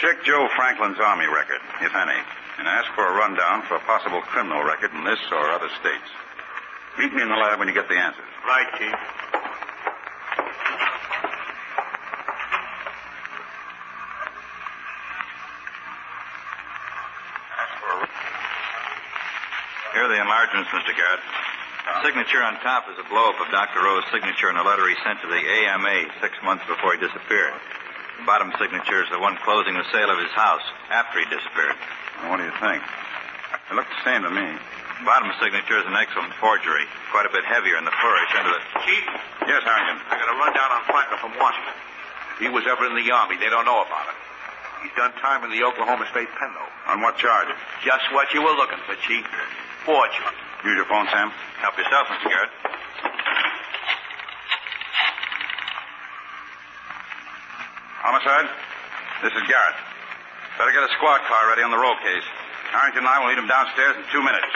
Check 0.00 0.24
Joe 0.24 0.48
Franklin's 0.56 0.98
army 0.98 1.26
record, 1.26 1.62
if 1.80 1.94
any, 1.94 2.18
and 2.58 2.66
ask 2.66 2.90
for 2.94 3.06
a 3.06 3.14
rundown 3.14 3.62
for 3.68 3.76
a 3.76 3.84
possible 3.86 4.22
criminal 4.22 4.64
record 4.64 4.90
in 4.90 5.04
this 5.04 5.20
or 5.30 5.50
other 5.50 5.68
states. 5.80 6.10
Meet 6.98 7.12
me 7.12 7.22
in 7.22 7.28
the 7.28 7.34
lab 7.34 7.58
when 7.58 7.66
you 7.68 7.74
get 7.74 7.88
the 7.88 7.98
answers. 7.98 8.24
Right, 8.46 8.66
Chief. 8.78 8.94
Here 19.92 20.02
are 20.02 20.08
the 20.08 20.22
enlargements, 20.22 20.70
Mr. 20.70 20.94
Garrett. 20.94 21.22
The 21.86 22.02
signature 22.06 22.42
on 22.42 22.58
top 22.62 22.86
is 22.90 22.98
a 22.98 23.06
blow-up 23.10 23.38
of 23.42 23.50
Dr. 23.50 23.82
Rowe's 23.82 24.04
signature 24.10 24.50
in 24.50 24.56
a 24.56 24.62
letter 24.62 24.86
he 24.88 24.94
sent 25.02 25.20
to 25.22 25.28
the 25.28 25.38
AMA 25.38 26.10
six 26.20 26.34
months 26.42 26.64
before 26.66 26.94
he 26.94 27.00
disappeared. 27.02 27.54
The 28.18 28.26
bottom 28.26 28.52
signature 28.58 29.02
is 29.02 29.10
the 29.10 29.18
one 29.18 29.36
closing 29.42 29.74
the 29.74 29.86
sale 29.90 30.10
of 30.10 30.18
his 30.18 30.30
house 30.30 30.62
after 30.90 31.18
he 31.18 31.26
disappeared. 31.26 31.74
What 32.30 32.38
do 32.38 32.44
you 32.46 32.54
think? 32.62 32.82
It 33.70 33.74
looked 33.74 33.90
the 33.90 34.04
same 34.04 34.22
to 34.22 34.30
me. 34.30 34.46
Bottom 35.04 35.30
signature 35.42 35.78
is 35.78 35.86
an 35.86 35.98
excellent 35.98 36.32
forgery, 36.38 36.86
quite 37.10 37.26
a 37.26 37.32
bit 37.34 37.44
heavier 37.44 37.76
in 37.76 37.84
the 37.84 37.92
flourish 37.92 38.30
under 38.38 38.54
the... 38.54 38.62
Chief, 38.86 39.04
Yes, 39.44 39.60
Harrington. 39.60 40.00
I 40.08 40.16
got 40.16 40.30
a 40.32 40.38
rundown 40.40 40.70
on 40.72 40.82
Franklin 40.88 41.20
from 41.20 41.34
Washington. 41.36 41.76
He 42.40 42.48
was 42.48 42.64
ever 42.64 42.88
in 42.88 42.96
the 42.96 43.10
Army, 43.12 43.36
they 43.36 43.52
don't 43.52 43.68
know 43.68 43.84
about 43.84 44.08
it. 44.08 44.18
He's 44.82 44.94
done 44.96 45.12
time 45.20 45.44
in 45.44 45.50
the 45.50 45.64
Oklahoma 45.64 46.08
State 46.10 46.28
Pen, 46.40 46.50
though. 46.56 46.92
On 46.92 47.00
what 47.00 47.16
charge? 47.16 47.48
Just 47.84 48.08
what 48.12 48.32
you 48.32 48.40
were 48.40 48.56
looking 48.56 48.80
for, 48.88 48.96
Chief. 49.04 49.24
Forgery. 49.84 50.32
Use 50.64 50.76
your 50.80 50.88
phone, 50.88 51.06
Sam. 51.12 51.28
Help 51.60 51.76
yourself, 51.76 52.08
Mr. 52.08 52.28
Garrett. 52.32 52.52
Homicide? 58.00 58.48
This 59.22 59.32
is 59.32 59.44
Garrett. 59.48 59.76
Better 60.56 60.72
get 60.72 60.84
a 60.84 60.92
squad 60.96 61.20
car 61.28 61.48
ready 61.48 61.62
on 61.62 61.70
the 61.70 61.80
Rowe 61.80 61.96
case. 62.00 62.28
Harrington 62.74 63.06
and 63.06 63.08
I 63.08 63.22
will 63.22 63.30
meet 63.30 63.38
him 63.38 63.46
downstairs 63.46 63.94
in 63.96 64.04
two 64.10 64.18
minutes. 64.22 64.50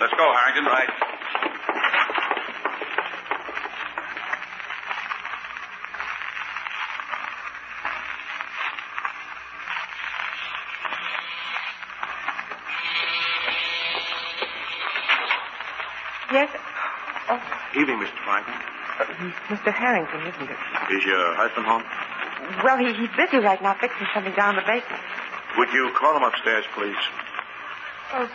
Let's 0.00 0.12
go, 0.16 0.24
Harrington. 0.32 0.64
Right. 0.64 0.88
Yes? 16.32 16.50
Oh, 17.30 17.40
Evening, 17.78 17.98
Mr. 17.98 18.18
Franklin. 18.24 18.56
Mr. 19.48 19.72
Harrington, 19.72 20.20
isn't 20.26 20.50
it? 20.50 20.58
Is 20.96 21.04
your 21.04 21.34
husband 21.36 21.66
home? 21.66 21.84
Well, 22.64 22.78
he, 22.78 22.92
he's 22.94 23.10
busy 23.16 23.38
right 23.38 23.60
now 23.62 23.74
fixing 23.74 24.06
something 24.14 24.34
down 24.34 24.56
in 24.58 24.64
the 24.64 24.66
basement. 24.66 25.02
Would 25.58 25.72
you 25.72 25.90
call 25.96 26.16
him 26.16 26.22
upstairs, 26.22 26.64
please? 26.74 26.96
Oh, 28.14 28.28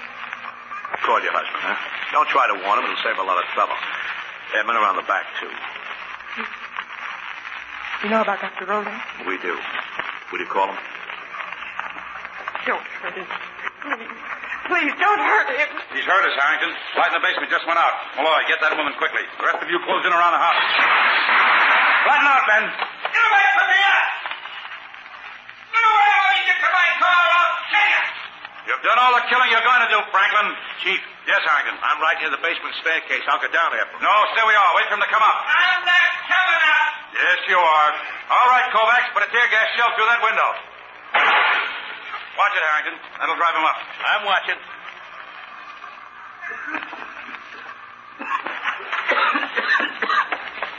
Call 1.02 1.20
your 1.24 1.32
husband, 1.34 1.64
huh? 1.64 1.78
Don't 2.12 2.28
try 2.30 2.46
to 2.52 2.58
warn 2.62 2.78
him. 2.84 2.86
It'll 2.92 3.02
save 3.02 3.18
a 3.18 3.24
lot 3.26 3.40
of 3.40 3.48
trouble. 3.56 3.74
There 4.52 4.62
are 4.62 4.68
men 4.68 4.76
around 4.78 5.00
the 5.00 5.08
back, 5.08 5.26
too. 5.40 5.50
you 8.04 8.10
know 8.12 8.22
about 8.22 8.38
Dr. 8.44 8.68
Rowland? 8.68 9.00
We 9.26 9.40
do. 9.40 9.56
Would 9.56 10.40
you 10.44 10.50
call 10.52 10.68
him? 10.70 10.78
Don't 12.68 12.86
hurt 13.02 13.16
him. 13.18 13.26
Please, 13.26 14.12
please, 14.70 14.94
don't 15.02 15.24
hurt 15.24 15.48
him. 15.58 15.70
He's 15.96 16.06
hurt 16.06 16.22
us, 16.28 16.36
Harrington. 16.38 16.70
Light 17.00 17.10
in 17.16 17.18
the 17.18 17.24
basement 17.26 17.50
just 17.50 17.66
went 17.66 17.80
out. 17.82 17.96
Malloy, 18.20 18.44
get 18.52 18.62
that 18.62 18.78
woman 18.78 18.94
quickly. 19.02 19.24
The 19.40 19.46
rest 19.50 19.64
of 19.64 19.70
you 19.72 19.80
close 19.88 20.04
in 20.06 20.14
around 20.14 20.36
the 20.38 20.44
house. 20.44 20.62
Flatten 22.06 22.28
out, 22.30 22.44
Ben. 22.46 22.64
Get 23.10 23.24
away 23.26 23.46
from 23.58 23.66
me! 23.72 23.82
Get 25.74 25.82
away 25.88 26.10
or 26.14 26.30
you 26.38 26.44
get 26.46 26.58
to 26.62 26.70
my 26.70 26.88
car, 27.02 27.24
I'll 27.34 27.56
kill 27.72 27.90
you! 27.90 28.71
You've 28.82 28.90
done 28.90 28.98
all 28.98 29.14
the 29.14 29.26
killing 29.30 29.50
you're 29.54 29.62
going 29.62 29.84
to 29.86 29.92
do, 29.94 30.00
Franklin. 30.10 30.58
Chief, 30.82 30.98
Yes, 31.30 31.38
Harrington. 31.46 31.78
I'm 31.86 32.02
right 32.02 32.18
near 32.18 32.34
the 32.34 32.42
basement 32.42 32.74
staircase. 32.82 33.22
I'll 33.30 33.38
get 33.38 33.54
down 33.54 33.70
there. 33.78 33.86
No, 34.02 34.14
stay 34.34 34.42
where 34.42 34.58
you 34.58 34.58
are. 34.58 34.74
Wait 34.74 34.90
for 34.90 34.98
him 34.98 35.06
to 35.06 35.12
come 35.14 35.22
up. 35.22 35.38
I'm 35.46 35.86
not 35.86 36.10
coming 36.26 36.62
up! 36.66 36.92
Yes, 37.14 37.40
you 37.46 37.60
are. 37.62 37.90
All 38.34 38.48
right, 38.50 38.66
Kovacs, 38.74 39.14
put 39.14 39.22
a 39.22 39.30
tear 39.30 39.46
gas 39.54 39.70
shell 39.78 39.94
through 39.94 40.10
that 40.10 40.22
window. 40.26 40.50
Watch 41.14 42.54
it, 42.58 42.64
Harrington. 42.66 42.98
That'll 43.22 43.38
drive 43.38 43.54
him 43.54 43.66
up. 43.70 43.78
I'm 44.02 44.24
watching. 44.26 44.58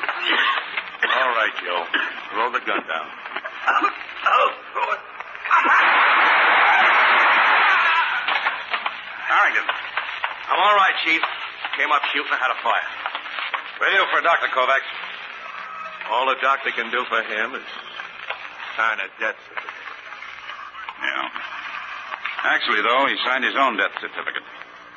All 0.03 1.31
right, 1.37 1.55
Joe. 1.63 1.85
Roll 2.37 2.51
the 2.53 2.61
gun 2.61 2.83
down. 2.87 3.07
Oh, 4.25 4.51
Harrington. 9.43 9.67
I'm 10.55 10.61
all 10.63 10.77
right, 10.79 10.95
Chief. 11.03 11.19
Came 11.75 11.91
up 11.91 12.03
shooting. 12.15 12.31
I 12.31 12.39
had 12.39 12.55
a 12.55 12.61
fire. 12.63 12.91
Radio 13.83 14.07
for 14.15 14.23
Dr. 14.23 14.47
Kovacs. 14.55 14.87
All 16.15 16.31
the 16.31 16.39
doctor 16.39 16.71
can 16.71 16.95
do 16.95 17.03
for 17.11 17.19
him 17.27 17.59
is 17.59 17.67
sign 18.79 19.03
a 19.03 19.11
death 19.19 19.35
certificate. 19.43 19.83
Yeah. 21.03 21.27
Actually, 22.55 22.83
though, 22.87 23.11
he 23.11 23.19
signed 23.27 23.43
his 23.43 23.59
own 23.59 23.77
death 23.77 23.91
certificate. 23.99 24.47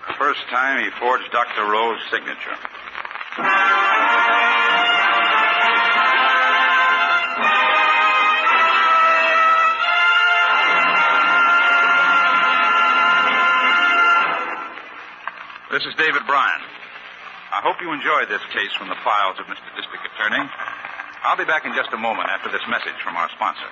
The 0.10 0.13
first 0.13 0.45
time 0.53 0.84
he 0.84 0.93
forged 1.01 1.25
Dr. 1.31 1.65
Rowe's 1.65 2.01
signature. 2.13 2.58
This 15.75 15.91
is 15.91 15.95
David 15.99 16.23
Brian. 16.23 16.63
I 17.51 17.59
hope 17.59 17.83
you 17.83 17.91
enjoyed 17.91 18.31
this 18.31 18.39
case 18.55 18.71
from 18.79 18.88
the 18.88 18.95
files 19.03 19.35
of 19.43 19.45
Mr. 19.51 19.67
District 19.75 20.07
Attorney. 20.07 20.39
I'll 21.27 21.35
be 21.35 21.43
back 21.43 21.67
in 21.67 21.75
just 21.75 21.91
a 21.91 21.99
moment 21.99 22.31
after 22.31 22.47
this 22.47 22.63
message 22.71 22.95
from 23.03 23.19
our 23.19 23.27
sponsor. 23.35 23.67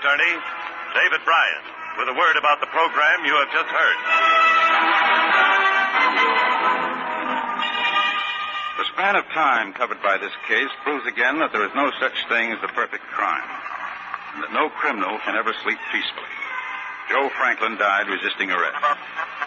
Attorney, 0.00 0.32
David 0.96 1.20
Brian, 1.28 1.64
with 2.00 2.08
a 2.08 2.16
word 2.16 2.40
about 2.40 2.56
the 2.64 2.72
program 2.72 3.20
you 3.28 3.36
have 3.36 3.52
just 3.52 3.68
heard. 3.68 3.98
The 8.80 8.88
span 8.96 9.16
of 9.20 9.28
time 9.36 9.76
covered 9.76 10.00
by 10.00 10.16
this 10.16 10.32
case 10.48 10.72
proves 10.88 11.04
again 11.04 11.36
that 11.44 11.52
there 11.52 11.68
is 11.68 11.76
no 11.76 11.92
such 12.00 12.16
thing 12.32 12.48
as 12.48 12.64
the 12.64 12.72
perfect 12.72 13.04
crime, 13.12 13.44
and 14.32 14.40
that 14.40 14.56
no 14.56 14.72
criminal 14.72 15.20
can 15.20 15.36
ever 15.36 15.52
sleep 15.60 15.76
peacefully. 15.92 16.32
Joe 17.12 17.28
Franklin 17.36 17.76
died 17.76 18.08
resisting 18.08 18.48
arrest. 18.48 18.80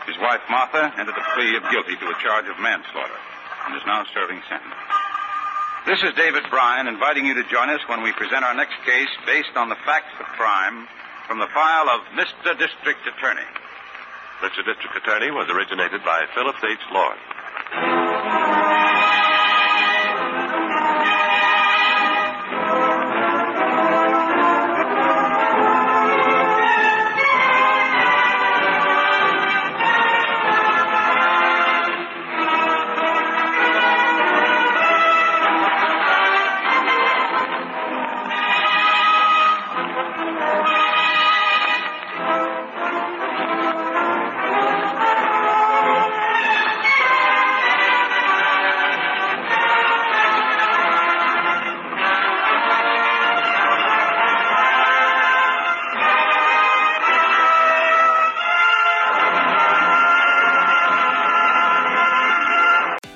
His 0.05 0.21
wife, 0.21 0.45
Martha, 0.53 0.93
entered 1.01 1.17
a 1.17 1.25
plea 1.33 1.57
of 1.57 1.65
guilty 1.73 1.97
to 1.97 2.13
a 2.13 2.21
charge 2.21 2.45
of 2.45 2.61
manslaughter 2.61 3.17
and 3.65 3.73
is 3.73 3.81
now 3.89 4.05
serving 4.13 4.37
sentence. 4.45 4.77
This 5.85 5.99
is 5.99 6.13
David 6.15 6.43
Brian 6.49 6.87
inviting 6.87 7.25
you 7.25 7.33
to 7.33 7.43
join 7.51 7.69
us 7.69 7.81
when 7.89 8.03
we 8.03 8.13
present 8.13 8.45
our 8.45 8.55
next 8.55 8.79
case 8.85 9.09
based 9.25 9.51
on 9.57 9.67
the 9.67 9.75
facts 9.83 10.15
of 10.17 10.25
crime 10.27 10.87
from 11.27 11.39
the 11.39 11.47
file 11.53 11.89
of 11.89 12.07
Mr. 12.15 12.57
District 12.57 13.03
Attorney. 13.03 13.43
Mr. 14.39 14.63
District 14.63 14.95
Attorney 14.95 15.29
was 15.31 15.49
originated 15.49 16.01
by 16.05 16.23
Phillips 16.33 16.63
H. 16.63 16.79
Lord. 16.93 18.42